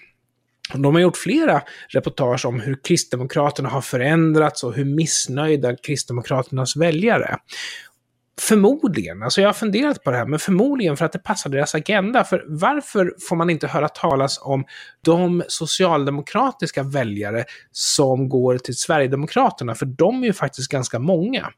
De 0.73 0.95
har 0.95 1.01
gjort 1.01 1.17
flera 1.17 1.61
reportage 1.89 2.45
om 2.45 2.59
hur 2.59 2.83
Kristdemokraterna 2.83 3.69
har 3.69 3.81
förändrats 3.81 4.63
och 4.63 4.73
hur 4.73 4.85
missnöjda 4.85 5.75
Kristdemokraternas 5.75 6.75
väljare 6.75 7.23
är. 7.23 7.37
Förmodligen, 8.41 9.23
alltså 9.23 9.41
jag 9.41 9.47
har 9.47 9.53
funderat 9.53 10.03
på 10.03 10.11
det 10.11 10.17
här, 10.17 10.25
men 10.25 10.39
förmodligen 10.39 10.97
för 10.97 11.05
att 11.05 11.11
det 11.11 11.19
passar 11.19 11.49
deras 11.49 11.75
agenda. 11.75 12.23
För 12.23 12.45
varför 12.47 13.13
får 13.29 13.35
man 13.35 13.49
inte 13.49 13.67
höra 13.67 13.89
talas 13.89 14.39
om 14.41 14.65
de 15.01 15.43
socialdemokratiska 15.47 16.83
väljare 16.83 17.45
som 17.71 18.29
går 18.29 18.57
till 18.57 18.75
Sverigedemokraterna? 18.75 19.75
För 19.75 19.85
de 19.85 20.23
är 20.23 20.27
ju 20.27 20.33
faktiskt 20.33 20.71
ganska 20.71 20.99
många. 20.99 21.49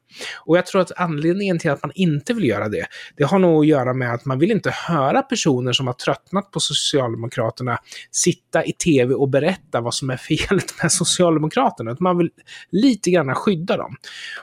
Och 0.46 0.58
jag 0.58 0.66
tror 0.66 0.80
att 0.80 0.92
anledningen 0.96 1.58
till 1.58 1.70
att 1.70 1.82
man 1.82 1.92
inte 1.94 2.34
vill 2.34 2.44
göra 2.44 2.68
det, 2.68 2.86
det 3.16 3.24
har 3.24 3.38
nog 3.38 3.60
att 3.60 3.68
göra 3.68 3.94
med 3.94 4.14
att 4.14 4.24
man 4.24 4.38
vill 4.38 4.50
inte 4.50 4.70
höra 4.70 5.22
personer 5.22 5.72
som 5.72 5.86
har 5.86 5.94
tröttnat 5.94 6.50
på 6.50 6.60
Socialdemokraterna 6.60 7.78
sitta 8.10 8.64
i 8.64 8.72
tv 8.72 9.14
och 9.14 9.28
berätta 9.28 9.80
vad 9.80 9.94
som 9.94 10.10
är 10.10 10.16
felet 10.16 10.82
med 10.82 10.92
Socialdemokraterna. 10.92 11.90
Att 11.90 12.00
man 12.00 12.18
vill 12.18 12.30
lite 12.70 13.10
grann 13.10 13.34
skydda 13.34 13.76
dem. 13.76 13.96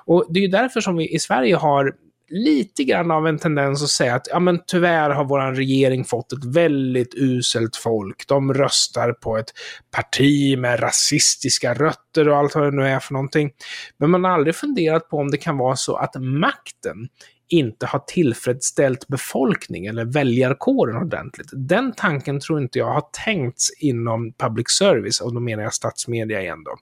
Och 0.05 0.25
det 0.29 0.39
är 0.39 0.41
ju 0.41 0.47
därför 0.47 0.81
som 0.81 0.95
vi 0.95 1.15
i 1.15 1.19
Sverige 1.19 1.55
har 1.55 1.93
lite 2.29 2.83
grann 2.83 3.11
av 3.11 3.27
en 3.27 3.37
tendens 3.37 3.83
att 3.83 3.89
säga 3.89 4.15
att 4.15 4.27
ja, 4.31 4.39
men 4.39 4.59
tyvärr 4.67 5.09
har 5.09 5.25
vår 5.25 5.53
regering 5.53 6.05
fått 6.05 6.33
ett 6.33 6.45
väldigt 6.45 7.15
uselt 7.15 7.75
folk. 7.75 8.27
De 8.27 8.53
röstar 8.53 9.13
på 9.13 9.37
ett 9.37 9.53
parti 9.91 10.57
med 10.57 10.83
rasistiska 10.83 11.73
rötter 11.73 12.29
och 12.29 12.37
allt 12.37 12.55
vad 12.55 12.63
det 12.63 12.77
nu 12.77 12.87
är 12.87 12.99
för 12.99 13.13
någonting. 13.13 13.51
Men 13.97 14.09
man 14.09 14.23
har 14.23 14.31
aldrig 14.31 14.55
funderat 14.55 15.09
på 15.09 15.17
om 15.17 15.31
det 15.31 15.37
kan 15.37 15.57
vara 15.57 15.75
så 15.75 15.95
att 15.95 16.15
makten 16.15 17.07
inte 17.47 17.85
har 17.85 17.99
tillfredsställt 17.99 19.07
befolkningen 19.07 19.93
eller 19.93 20.05
väljarkåren 20.05 20.97
ordentligt. 20.97 21.49
Den 21.53 21.93
tanken 21.93 22.39
tror 22.39 22.61
inte 22.61 22.79
jag 22.79 22.93
har 22.93 23.03
tänkts 23.25 23.69
inom 23.79 24.33
public 24.33 24.69
service, 24.69 25.21
och 25.21 25.33
då 25.33 25.39
menar 25.39 25.63
jag 25.63 25.73
statsmedia 25.73 26.41
igen 26.41 26.63
då. 26.63 26.77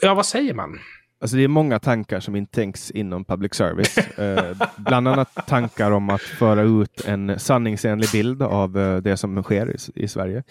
Ja, 0.00 0.14
vad 0.14 0.26
säger 0.26 0.54
man? 0.54 0.78
Alltså 1.20 1.36
det 1.36 1.44
är 1.44 1.48
många 1.48 1.78
tankar 1.78 2.20
som 2.20 2.36
inte 2.36 2.54
tänks 2.54 2.90
inom 2.90 3.24
public 3.24 3.54
service. 3.54 3.98
Eh, 4.20 4.56
bland 4.76 5.08
annat 5.08 5.46
tankar 5.46 5.90
om 5.90 6.10
att 6.10 6.20
föra 6.20 6.62
ut 6.62 7.04
en 7.04 7.38
sanningsenlig 7.38 8.08
bild 8.12 8.42
av 8.42 8.78
eh, 8.78 8.96
det 8.96 9.16
som 9.16 9.42
sker 9.42 9.70
i, 9.70 10.02
i, 10.04 10.08
Sverige. 10.08 10.42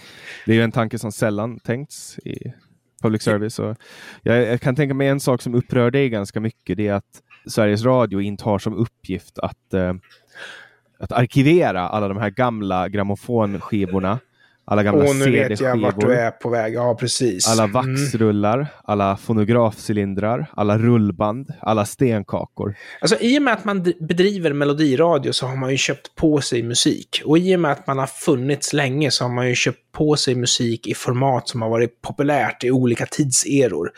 Det 0.46 0.60
är 0.60 0.64
en 0.64 0.72
tanke 0.72 1.00
som 1.00 1.12
sällan 1.12 1.60
tänkts 1.60 2.20
i 2.20 2.54
public 3.02 3.22
service. 3.22 3.60
Och 3.60 3.76
jag, 4.22 4.42
jag, 4.42 4.62
kan 4.62 4.76
tänka 4.76 4.94
mig 4.94 5.08
en 5.08 5.20
sak 5.20 5.42
som 5.42 5.56
upprör 5.56 5.92
dig 5.92 6.10
ganska 6.10 6.40
mycket. 6.40 6.78
Det 6.78 6.88
är 6.88 6.94
att 6.94 7.22
Sveriges 7.48 7.84
Radio 7.84 8.22
inte 8.22 8.44
har 8.44 8.60
som 8.60 8.74
uppgift 8.74 9.40
att, 9.40 9.74
eh, 9.74 9.94
att 11.00 11.12
arkivera 11.12 11.90
alla 11.90 12.08
de 12.08 12.18
här 12.18 12.30
gamla 12.30 12.90
grammofonskivorna 12.90 14.20
alla 14.70 14.84
gamla 14.84 15.08
CD-skivor. 15.08 15.32
nu 15.32 15.48
vet 15.50 15.60
jag 15.60 15.82
vart 15.82 16.00
du 16.00 16.14
är 16.14 16.32
på 16.32 16.50
väg. 16.50 16.74
Ja, 16.74 16.96
precis. 17.00 17.48
Alla 17.48 17.64
mm. 17.64 17.74
vaxrullar, 17.74 18.56
mm. 18.56 18.68
alla 18.84 19.18
fonografcylindrar, 19.18 20.46
alla 20.54 20.78
rullband, 20.78 21.54
alla 21.62 21.86
stenkakor. 21.86 22.76
Alltså 23.02 23.18
i 23.20 23.38
och 23.38 23.42
med 23.42 23.54
att 23.54 23.66
man 23.66 23.94
bedriver 24.00 24.54
melodiradio 24.54 25.32
så 25.32 25.46
har 25.46 25.56
man 25.56 25.72
ju 25.72 25.78
köpt 25.78 26.16
på 26.16 26.42
sig 26.42 26.64
musik. 26.64 27.22
Och 27.26 27.38
i 27.38 27.56
och 27.56 27.60
med 27.60 27.72
att 27.72 27.88
man 27.88 27.98
har 27.98 28.08
funnits 28.08 28.74
länge 28.74 29.12
så 29.12 29.24
har 29.24 29.32
man 29.32 29.50
ju 29.50 29.56
köpt 29.56 29.92
på 29.92 30.16
sig 30.16 30.36
musik 30.36 30.88
i 30.88 30.94
format 30.94 31.50
som 31.50 31.62
har 31.62 31.70
varit 31.70 32.02
populärt 32.02 32.64
i 32.64 32.72
olika 32.72 33.06
tidseror. 33.06 33.92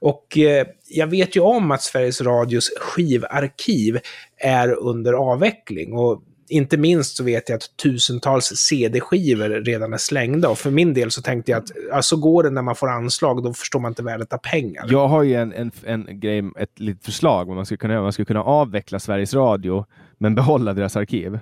Och 0.00 0.38
eh, 0.38 0.66
jag 0.88 1.06
vet 1.06 1.36
ju 1.36 1.40
om 1.40 1.70
att 1.70 1.82
Sveriges 1.82 2.20
Radios 2.20 2.70
skivarkiv 2.80 3.98
är 4.36 4.78
under 4.78 5.12
avveckling. 5.12 5.92
Och 5.92 6.22
inte 6.50 6.76
minst 6.76 7.16
så 7.16 7.24
vet 7.24 7.48
jag 7.48 7.56
att 7.56 7.76
tusentals 7.82 8.44
CD-skivor 8.44 9.48
redan 9.48 9.92
är 9.92 9.98
slängda. 9.98 10.48
Och 10.48 10.58
för 10.58 10.70
min 10.70 10.94
del 10.94 11.10
så 11.10 11.22
tänkte 11.22 11.50
jag 11.50 11.62
att 11.92 12.04
så 12.04 12.16
går 12.16 12.42
det 12.42 12.50
när 12.50 12.62
man 12.62 12.74
får 12.74 12.88
anslag, 12.88 13.42
då 13.42 13.54
förstår 13.54 13.80
man 13.80 13.90
inte 13.90 14.02
värdet 14.02 14.32
av 14.32 14.38
pengar. 14.38 14.86
Jag 14.88 15.08
har 15.08 15.22
ju 15.22 15.34
en, 15.34 15.52
en, 15.52 15.72
en 15.84 16.20
grej, 16.20 16.44
ett 16.58 16.80
litet 16.80 17.04
förslag 17.04 17.44
vad 17.44 17.56
man 17.56 17.66
skulle 17.66 17.78
kunna 17.78 17.94
göra. 17.94 18.02
Man 18.02 18.12
skulle 18.12 18.26
kunna 18.26 18.42
avveckla 18.42 18.98
Sveriges 18.98 19.34
Radio, 19.34 19.84
men 20.18 20.34
behålla 20.34 20.72
deras 20.72 20.96
arkiv. 20.96 21.38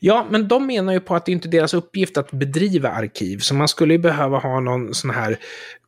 Ja, 0.00 0.26
men 0.30 0.48
de 0.48 0.66
menar 0.66 0.92
ju 0.92 1.00
på 1.00 1.14
att 1.14 1.26
det 1.26 1.32
inte 1.32 1.48
är 1.48 1.50
deras 1.50 1.74
uppgift 1.74 2.16
att 2.16 2.30
bedriva 2.30 2.90
arkiv, 2.90 3.38
så 3.38 3.54
man 3.54 3.68
skulle 3.68 3.94
ju 3.94 3.98
behöva 3.98 4.38
ha 4.38 4.60
någon 4.60 4.94
sån 4.94 5.10
här 5.10 5.38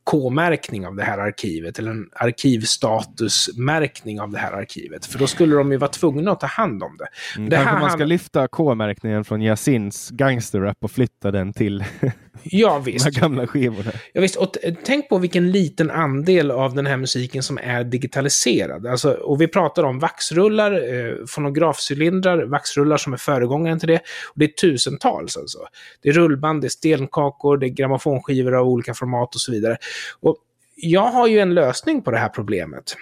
K-märkning 0.03 0.87
av 0.87 0.95
det 0.95 1.03
här 1.03 1.17
arkivet, 1.17 1.79
eller 1.79 1.91
en 1.91 2.09
arkivstatusmärkning 2.13 4.21
av 4.21 4.31
det 4.31 4.37
här 4.37 4.51
arkivet. 4.51 5.05
För 5.05 5.19
då 5.19 5.27
skulle 5.27 5.55
de 5.55 5.71
ju 5.71 5.77
vara 5.77 5.91
tvungna 5.91 6.31
att 6.31 6.39
ta 6.39 6.47
hand 6.47 6.83
om 6.83 6.97
det. 6.97 7.07
Mm, 7.37 7.49
det 7.49 7.55
kanske 7.55 7.79
man 7.79 7.91
ska 7.91 8.05
lyfta 8.05 8.47
K-märkningen 8.47 9.23
från 9.23 9.41
Yasins 9.41 10.09
gangsterrap 10.09 10.77
och 10.81 10.91
flytta 10.91 11.31
den 11.31 11.53
till 11.53 11.83
ja, 12.43 12.79
visst. 12.79 13.05
de 13.05 13.11
här 13.11 13.21
gamla 13.21 13.47
skivorna. 13.47 13.91
Ja, 14.13 14.21
visst. 14.21 14.35
Och 14.35 14.57
tänk 14.83 15.09
på 15.09 15.17
vilken 15.17 15.51
liten 15.51 15.91
andel 15.91 16.51
av 16.51 16.75
den 16.75 16.85
här 16.85 16.97
musiken 16.97 17.43
som 17.43 17.57
är 17.57 17.83
digitaliserad. 17.83 18.87
Alltså, 18.87 19.11
och 19.11 19.41
vi 19.41 19.47
pratar 19.47 19.83
om 19.83 19.99
vaxrullar, 19.99 20.71
eh, 20.93 21.25
fonografcylindrar, 21.27 22.43
vaxrullar 22.43 22.97
som 22.97 23.13
är 23.13 23.17
föregångaren 23.17 23.79
till 23.79 23.89
det. 23.89 23.99
Och 24.29 24.35
det 24.35 24.45
är 24.45 24.49
tusentals 24.49 25.37
alltså. 25.37 25.59
Det 26.01 26.09
är 26.09 26.13
rullband, 26.13 26.61
det 26.61 26.67
är 26.67 26.69
stenkakor, 26.69 27.57
det 27.57 27.67
är 27.67 27.69
grammofonskivor 27.69 28.55
av 28.55 28.67
olika 28.67 28.93
format 28.93 29.35
och 29.35 29.41
så 29.41 29.51
vidare. 29.51 29.77
Och 30.19 30.37
jag 30.75 31.11
har 31.11 31.27
ju 31.27 31.39
en 31.39 31.53
lösning 31.53 32.01
på 32.01 32.11
det 32.11 32.17
här 32.17 32.29
problemet. 32.29 32.95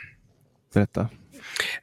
Berätta. 0.73 1.07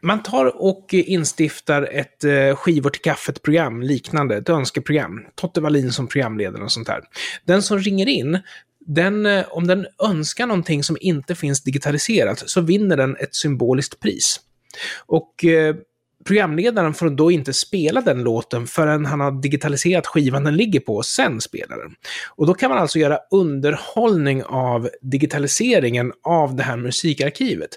Man 0.00 0.22
tar 0.22 0.62
och 0.62 0.94
instiftar 0.94 1.88
ett 1.92 2.24
eh, 2.24 2.56
skivor 2.56 2.90
till 2.90 3.02
kaffet-program, 3.02 3.82
liknande, 3.82 4.36
ett 4.36 4.48
önskeprogram. 4.48 5.24
Totte 5.34 5.60
Wallin 5.60 5.92
som 5.92 6.06
programledare 6.06 6.64
och 6.64 6.72
sånt 6.72 6.86
där. 6.86 7.00
Den 7.44 7.62
som 7.62 7.78
ringer 7.78 8.08
in, 8.08 8.38
den, 8.86 9.26
eh, 9.26 9.44
om 9.48 9.66
den 9.66 9.86
önskar 10.04 10.46
någonting 10.46 10.82
som 10.82 10.96
inte 11.00 11.34
finns 11.34 11.62
digitaliserat, 11.62 12.42
så 12.46 12.60
vinner 12.60 12.96
den 12.96 13.16
ett 13.16 13.34
symboliskt 13.34 14.00
pris. 14.00 14.40
Och 15.06 15.44
eh, 15.44 15.76
programledaren 16.24 16.94
får 16.94 17.10
då 17.10 17.30
inte 17.30 17.52
spela 17.52 18.00
den 18.00 18.22
låten 18.22 18.66
förrän 18.66 19.06
han 19.06 19.20
har 19.20 19.42
digitaliserat 19.42 20.06
skivan 20.06 20.44
den 20.44 20.56
ligger 20.56 20.80
på 20.80 20.96
och 20.96 21.06
sen 21.06 21.40
spelar 21.40 21.76
den. 21.76 21.94
Och 22.36 22.46
då 22.46 22.54
kan 22.54 22.70
man 22.70 22.78
alltså 22.78 22.98
göra 22.98 23.18
underhållning 23.30 24.44
av 24.44 24.88
digitaliseringen 25.02 26.12
av 26.22 26.56
det 26.56 26.62
här 26.62 26.76
musikarkivet. 26.76 27.70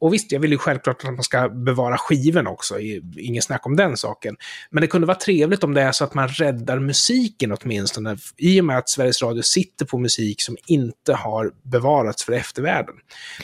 Och 0.00 0.14
visst, 0.14 0.32
jag 0.32 0.40
vill 0.40 0.52
ju 0.52 0.58
självklart 0.58 1.04
att 1.04 1.14
man 1.14 1.22
ska 1.22 1.48
bevara 1.48 1.98
skiven 1.98 2.46
också, 2.46 2.78
ingen 3.16 3.42
snack 3.42 3.66
om 3.66 3.76
den 3.76 3.96
saken. 3.96 4.36
Men 4.70 4.80
det 4.80 4.86
kunde 4.86 5.06
vara 5.06 5.18
trevligt 5.18 5.64
om 5.64 5.74
det 5.74 5.82
är 5.82 5.92
så 5.92 6.04
att 6.04 6.14
man 6.14 6.28
räddar 6.28 6.78
musiken 6.78 7.56
åtminstone, 7.60 8.16
i 8.36 8.60
och 8.60 8.64
med 8.64 8.78
att 8.78 8.88
Sveriges 8.88 9.22
Radio 9.22 9.42
sitter 9.42 9.86
på 9.86 9.98
musik 9.98 10.42
som 10.42 10.56
inte 10.66 11.12
har 11.14 11.52
bevarats 11.62 12.24
för 12.24 12.32
eftervärlden. 12.32 12.94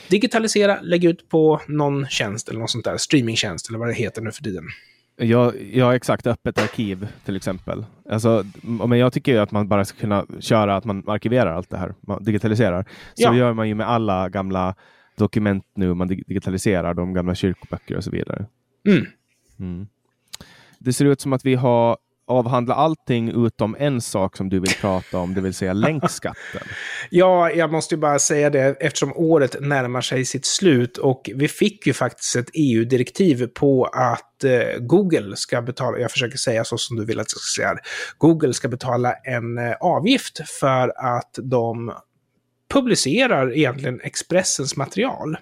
Digitalisera, 0.09 0.81
lägg 0.81 1.05
ut 1.05 1.29
på 1.29 1.61
någon 1.67 2.07
tjänst 2.09 2.49
eller 2.49 2.61
något 2.61 2.71
sånt 2.71 2.85
där, 2.85 2.97
streamingtjänst 2.97 3.69
eller 3.69 3.79
vad 3.79 3.89
det 3.89 3.95
heter 3.95 4.23
nu 4.23 4.33
för 4.33 4.43
tiden. 4.43 4.65
Ja, 5.17 5.53
ja, 5.73 5.95
exakt. 5.95 6.27
Öppet 6.27 6.59
arkiv 6.59 7.09
till 7.25 7.37
exempel. 7.37 7.85
Alltså, 8.11 8.45
men 8.63 8.99
jag 8.99 9.13
tycker 9.13 9.41
att 9.41 9.51
man 9.51 9.69
bara 9.69 9.85
ska 9.85 9.99
kunna 9.99 10.27
köra 10.41 10.77
att 10.77 10.85
man 10.85 11.09
arkiverar 11.09 11.55
allt 11.55 11.71
det 11.71 11.77
här, 11.77 11.95
man 12.01 12.25
digitaliserar. 12.25 12.83
Så 13.15 13.23
ja. 13.23 13.35
gör 13.35 13.53
man 13.53 13.69
ju 13.69 13.75
med 13.75 13.89
alla 13.89 14.29
gamla 14.29 14.75
dokument 15.17 15.65
nu, 15.75 15.95
man 15.95 16.09
digitaliserar 16.09 16.95
de 16.95 17.15
gamla 17.15 17.35
kyrkoböcker 17.35 17.97
och 17.97 18.05
så 18.05 18.11
vidare. 18.11 18.47
Mm. 18.89 19.07
Mm. 19.59 19.87
Det 20.79 20.93
ser 20.93 21.05
ut 21.05 21.21
som 21.21 21.33
att 21.33 21.45
vi 21.45 21.55
har 21.55 21.97
avhandlat 22.27 22.79
allting 22.79 23.47
utom 23.47 23.77
en 23.79 24.01
sak 24.01 24.37
som 24.37 24.49
du 24.49 24.61
vill 24.61 24.75
prata 24.81 25.19
om, 25.19 25.35
det 25.35 25.41
vill 25.41 25.55
säga 25.55 25.73
länkskatten. 25.73 26.61
ja, 27.11 27.51
jag 27.51 27.73
måste 27.73 27.95
ju 27.95 28.01
bara 28.01 28.19
säga 28.19 28.51
det 28.51 28.77
eftersom 28.81 29.13
året 29.17 29.57
närmar 29.61 30.01
sig 30.01 30.25
sitt 30.25 30.47
slut 30.47 30.99
och 30.99 31.31
vi 31.35 31.49
fick 31.49 31.87
ju 31.87 31.93
faktiskt 31.93 32.37
ett 32.37 32.51
EU-direktiv 32.55 33.47
på 33.47 33.85
att 33.85 34.45
eh, 34.45 34.79
Google 34.81 35.37
ska 35.37 35.63
betala, 35.63 35.99
jag 35.99 36.11
försöker 36.11 36.39
säga 36.39 36.65
så 36.65 36.79
som 36.79 36.97
du 36.97 37.05
vill 37.05 37.21
att 37.21 37.27
jag 37.33 37.41
ska 37.41 37.63
säga, 37.63 37.79
Google 38.19 38.55
ska 38.55 38.69
betala 38.69 39.13
en 39.13 39.59
eh, 39.59 39.75
avgift 39.81 40.41
för 40.61 40.93
att 40.97 41.39
de 41.43 41.93
publicerar 42.75 43.57
egentligen 43.57 44.01
Expressens 44.01 44.77
material. 44.77 45.37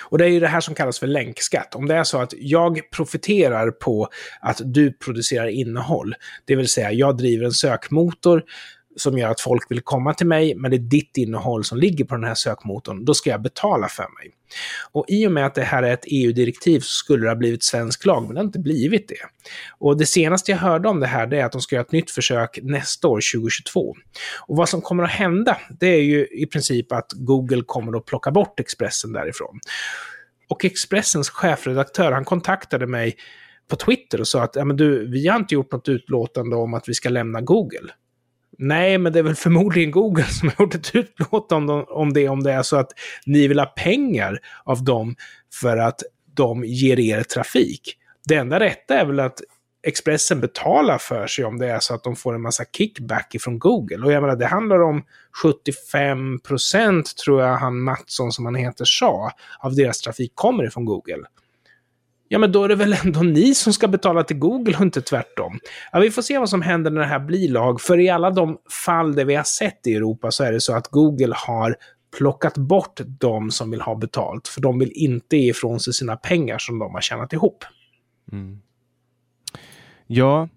Och 0.00 0.18
det 0.18 0.24
är 0.24 0.28
ju 0.28 0.40
det 0.40 0.48
här 0.48 0.60
som 0.60 0.74
kallas 0.74 0.98
för 0.98 1.06
länkskatt. 1.06 1.74
Om 1.74 1.86
det 1.86 1.94
är 1.94 2.04
så 2.04 2.18
att 2.18 2.34
jag 2.38 2.90
profiterar 2.90 3.70
på 3.70 4.08
att 4.40 4.60
du 4.64 4.92
producerar 4.92 5.46
innehåll, 5.46 6.14
det 6.44 6.56
vill 6.56 6.68
säga 6.68 6.92
jag 6.92 7.16
driver 7.16 7.44
en 7.44 7.52
sökmotor 7.52 8.42
som 8.96 9.18
gör 9.18 9.30
att 9.30 9.40
folk 9.40 9.70
vill 9.70 9.80
komma 9.80 10.14
till 10.14 10.26
mig, 10.26 10.54
men 10.54 10.70
det 10.70 10.76
är 10.76 10.78
ditt 10.78 11.16
innehåll 11.16 11.64
som 11.64 11.78
ligger 11.78 12.04
på 12.04 12.14
den 12.14 12.24
här 12.24 12.34
sökmotorn, 12.34 13.04
då 13.04 13.14
ska 13.14 13.30
jag 13.30 13.42
betala 13.42 13.88
för 13.88 14.02
mig. 14.02 14.32
Och 14.92 15.04
i 15.08 15.26
och 15.26 15.32
med 15.32 15.46
att 15.46 15.54
det 15.54 15.62
här 15.62 15.82
är 15.82 15.92
ett 15.92 16.04
EU-direktiv 16.06 16.80
så 16.80 16.88
skulle 16.88 17.24
det 17.24 17.30
ha 17.30 17.36
blivit 17.36 17.64
svensk 17.64 18.06
lag, 18.06 18.22
men 18.22 18.34
det 18.34 18.40
har 18.40 18.44
inte 18.44 18.58
blivit 18.58 19.08
det. 19.08 19.14
Och 19.78 19.98
det 19.98 20.06
senaste 20.06 20.50
jag 20.50 20.58
hörde 20.58 20.88
om 20.88 21.00
det 21.00 21.06
här 21.06 21.26
det 21.26 21.40
är 21.40 21.44
att 21.44 21.52
de 21.52 21.60
ska 21.60 21.76
göra 21.76 21.84
ett 21.84 21.92
nytt 21.92 22.10
försök 22.10 22.58
nästa 22.62 23.08
år, 23.08 23.20
2022. 23.34 23.94
Och 24.46 24.56
vad 24.56 24.68
som 24.68 24.80
kommer 24.80 25.04
att 25.04 25.10
hända, 25.10 25.56
det 25.80 25.86
är 25.86 26.02
ju 26.02 26.26
i 26.26 26.46
princip 26.46 26.92
att 26.92 27.12
Google 27.12 27.62
kommer 27.66 27.98
att 27.98 28.06
plocka 28.06 28.30
bort 28.30 28.60
Expressen 28.60 29.12
därifrån. 29.12 29.60
Och 30.48 30.64
Expressens 30.64 31.30
chefredaktör, 31.30 32.12
han 32.12 32.24
kontaktade 32.24 32.86
mig 32.86 33.16
på 33.70 33.76
Twitter 33.76 34.20
och 34.20 34.28
sa 34.28 34.42
att 34.42 34.56
ja, 34.56 34.64
men 34.64 34.76
du, 34.76 35.10
vi 35.10 35.28
har 35.28 35.36
inte 35.36 35.54
gjort 35.54 35.72
något 35.72 35.88
utlåtande 35.88 36.56
om 36.56 36.74
att 36.74 36.88
vi 36.88 36.94
ska 36.94 37.08
lämna 37.08 37.40
Google. 37.40 37.92
Nej, 38.62 38.98
men 38.98 39.12
det 39.12 39.18
är 39.18 39.22
väl 39.22 39.34
förmodligen 39.34 39.90
Google 39.90 40.24
som 40.24 40.48
har 40.48 40.64
gjort 40.64 40.74
ett 40.74 40.94
utlåtande 40.94 41.72
om 41.72 42.12
det, 42.12 42.28
om 42.28 42.42
det 42.42 42.52
är 42.52 42.62
så 42.62 42.76
att 42.76 42.92
ni 43.26 43.48
vill 43.48 43.58
ha 43.58 43.66
pengar 43.66 44.38
av 44.64 44.84
dem 44.84 45.16
för 45.60 45.76
att 45.76 46.02
de 46.34 46.64
ger 46.64 47.00
er 47.00 47.22
trafik. 47.22 47.96
Det 48.28 48.34
enda 48.34 48.60
rätta 48.60 48.98
är 48.98 49.04
väl 49.04 49.20
att 49.20 49.40
Expressen 49.82 50.40
betalar 50.40 50.98
för 50.98 51.26
sig 51.26 51.44
om 51.44 51.58
det 51.58 51.66
är 51.66 51.78
så 51.80 51.94
att 51.94 52.04
de 52.04 52.16
får 52.16 52.34
en 52.34 52.42
massa 52.42 52.64
kickback 52.64 53.34
ifrån 53.34 53.58
Google. 53.58 54.06
Och 54.06 54.12
jag 54.12 54.22
menar, 54.22 54.36
det 54.36 54.46
handlar 54.46 54.82
om 54.82 55.04
75 55.42 56.38
procent, 56.40 57.16
tror 57.16 57.42
jag 57.42 57.56
han 57.56 57.80
Mattsson, 57.80 58.32
som 58.32 58.44
han 58.44 58.54
heter, 58.54 58.84
sa, 58.84 59.30
av 59.58 59.74
deras 59.74 60.00
trafik 60.00 60.32
kommer 60.34 60.64
ifrån 60.66 60.84
Google 60.84 61.24
ja 62.32 62.38
men 62.38 62.52
då 62.52 62.64
är 62.64 62.68
det 62.68 62.74
väl 62.74 62.96
ändå 63.04 63.20
ni 63.20 63.54
som 63.54 63.72
ska 63.72 63.88
betala 63.88 64.24
till 64.24 64.38
Google 64.38 64.76
och 64.76 64.82
inte 64.82 65.02
tvärtom. 65.02 65.58
Ja, 65.92 66.00
vi 66.00 66.10
får 66.10 66.22
se 66.22 66.38
vad 66.38 66.48
som 66.48 66.62
händer 66.62 66.90
när 66.90 67.00
det 67.00 67.06
här 67.06 67.18
blir 67.18 67.48
lag, 67.48 67.80
för 67.80 68.00
i 68.00 68.08
alla 68.08 68.30
de 68.30 68.58
fall 68.84 69.14
där 69.14 69.24
vi 69.24 69.34
har 69.34 69.44
sett 69.44 69.86
i 69.86 69.94
Europa 69.94 70.30
så 70.30 70.44
är 70.44 70.52
det 70.52 70.60
så 70.60 70.74
att 70.74 70.88
Google 70.88 71.34
har 71.36 71.76
plockat 72.18 72.58
bort 72.58 73.00
de 73.20 73.50
som 73.50 73.70
vill 73.70 73.80
ha 73.80 73.94
betalt, 73.94 74.48
för 74.48 74.60
de 74.60 74.78
vill 74.78 74.92
inte 74.94 75.36
ge 75.36 75.50
ifrån 75.50 75.80
sig 75.80 75.94
sina 75.94 76.16
pengar 76.16 76.58
som 76.58 76.78
de 76.78 76.94
har 76.94 77.00
tjänat 77.00 77.32
ihop. 77.32 77.64
Mm. 78.32 78.60
Ja, 80.06 80.48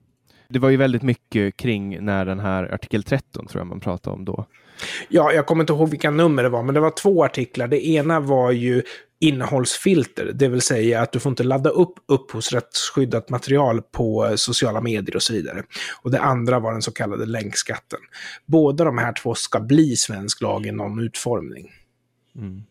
det 0.50 0.60
var 0.60 0.70
ju 0.70 0.78
väldigt 0.78 1.04
mycket 1.04 1.58
kring 1.58 2.06
när 2.06 2.26
den 2.26 2.40
här 2.40 2.74
artikel 2.74 3.04
13 3.04 3.48
tror 3.48 3.60
jag 3.60 3.68
man 3.68 3.80
pratade 3.80 4.16
om 4.16 4.26
då. 4.26 4.46
Ja, 5.10 5.32
jag 5.32 5.46
kommer 5.46 5.64
inte 5.64 5.74
ihåg 5.74 5.90
vilka 5.90 6.12
nummer 6.12 6.44
det 6.44 6.50
var, 6.50 6.64
men 6.64 6.76
det 6.76 6.82
var 6.82 6.92
två 6.92 7.24
artiklar. 7.24 7.68
Det 7.68 7.88
ena 7.88 8.20
var 8.20 8.52
ju 8.52 8.84
innehållsfilter, 9.24 10.32
det 10.34 10.48
vill 10.48 10.62
säga 10.62 11.02
att 11.02 11.12
du 11.12 11.20
får 11.20 11.30
inte 11.30 11.44
ladda 11.44 11.70
upp 11.70 11.94
upphovsrättsskyddat 12.06 13.30
material 13.30 13.82
på 13.82 14.26
eh, 14.26 14.36
sociala 14.36 14.82
medier 14.82 15.16
och 15.16 15.24
så 15.24 15.34
vidare. 15.34 15.64
Och 16.02 16.12
det 16.12 16.22
andra 16.22 16.60
var 16.60 16.72
den 16.72 16.82
så 16.82 16.92
kallade 16.92 17.26
länkskatten. 17.26 18.00
Båda 18.46 18.84
de 18.84 18.98
här 18.98 19.14
två 19.14 19.36
ska 19.36 19.60
bli 19.60 19.96
svensk 19.96 20.42
lag 20.42 20.66
i 20.66 20.72
någon 20.72 21.00
utformning. 21.00 21.72
Mm. 22.36 22.64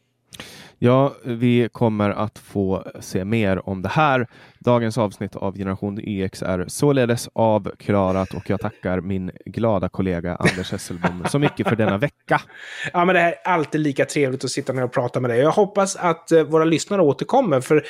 Ja, 0.84 1.14
vi 1.24 1.68
kommer 1.72 2.10
att 2.10 2.38
få 2.38 2.84
se 3.00 3.24
mer 3.24 3.68
om 3.68 3.82
det 3.82 3.88
här. 3.88 4.26
Dagens 4.58 4.98
avsnitt 4.98 5.36
av 5.36 5.56
Generation 5.56 6.00
YX 6.00 6.42
är 6.42 6.64
således 6.68 7.28
avklarat 7.32 8.34
och 8.34 8.50
jag 8.50 8.60
tackar 8.60 9.00
min 9.00 9.30
glada 9.46 9.88
kollega 9.88 10.36
Anders 10.36 10.72
Hesselbom 10.72 11.24
så 11.30 11.38
mycket 11.38 11.68
för 11.68 11.76
denna 11.76 11.98
vecka. 11.98 12.40
Ja, 12.92 13.04
men 13.04 13.14
det 13.14 13.20
är 13.20 13.34
alltid 13.44 13.80
lika 13.80 14.04
trevligt 14.04 14.44
att 14.44 14.50
sitta 14.50 14.72
ner 14.72 14.84
och 14.84 14.92
prata 14.92 15.20
med 15.20 15.30
dig. 15.30 15.38
Jag 15.38 15.50
hoppas 15.50 15.96
att 15.96 16.32
eh, 16.32 16.42
våra 16.42 16.64
lyssnare 16.64 17.02
återkommer 17.02 17.60
för 17.60 17.84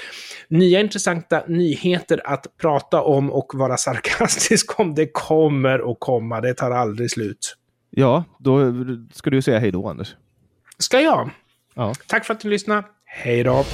nya 0.48 0.80
intressanta 0.80 1.42
nyheter 1.46 2.20
att 2.24 2.46
prata 2.60 3.02
om 3.02 3.32
och 3.32 3.52
vara 3.54 3.76
sarkastisk 3.76 4.80
om, 4.80 4.94
det 4.94 5.12
kommer 5.12 5.90
att 5.92 5.96
komma. 6.00 6.40
Det 6.40 6.54
tar 6.54 6.70
aldrig 6.70 7.10
slut. 7.10 7.56
Ja, 7.90 8.24
då 8.38 8.72
ska 9.12 9.30
du 9.30 9.42
säga 9.42 9.58
hej 9.58 9.70
då, 9.70 9.88
Anders. 9.88 10.16
Ska 10.78 11.00
jag? 11.00 11.30
Ja. 11.74 11.94
Tack 12.06 12.24
för 12.24 12.34
att 12.34 12.40
du 12.40 12.48
lyssnade. 12.50 12.82
Hej 13.04 13.42
då! 13.44 13.64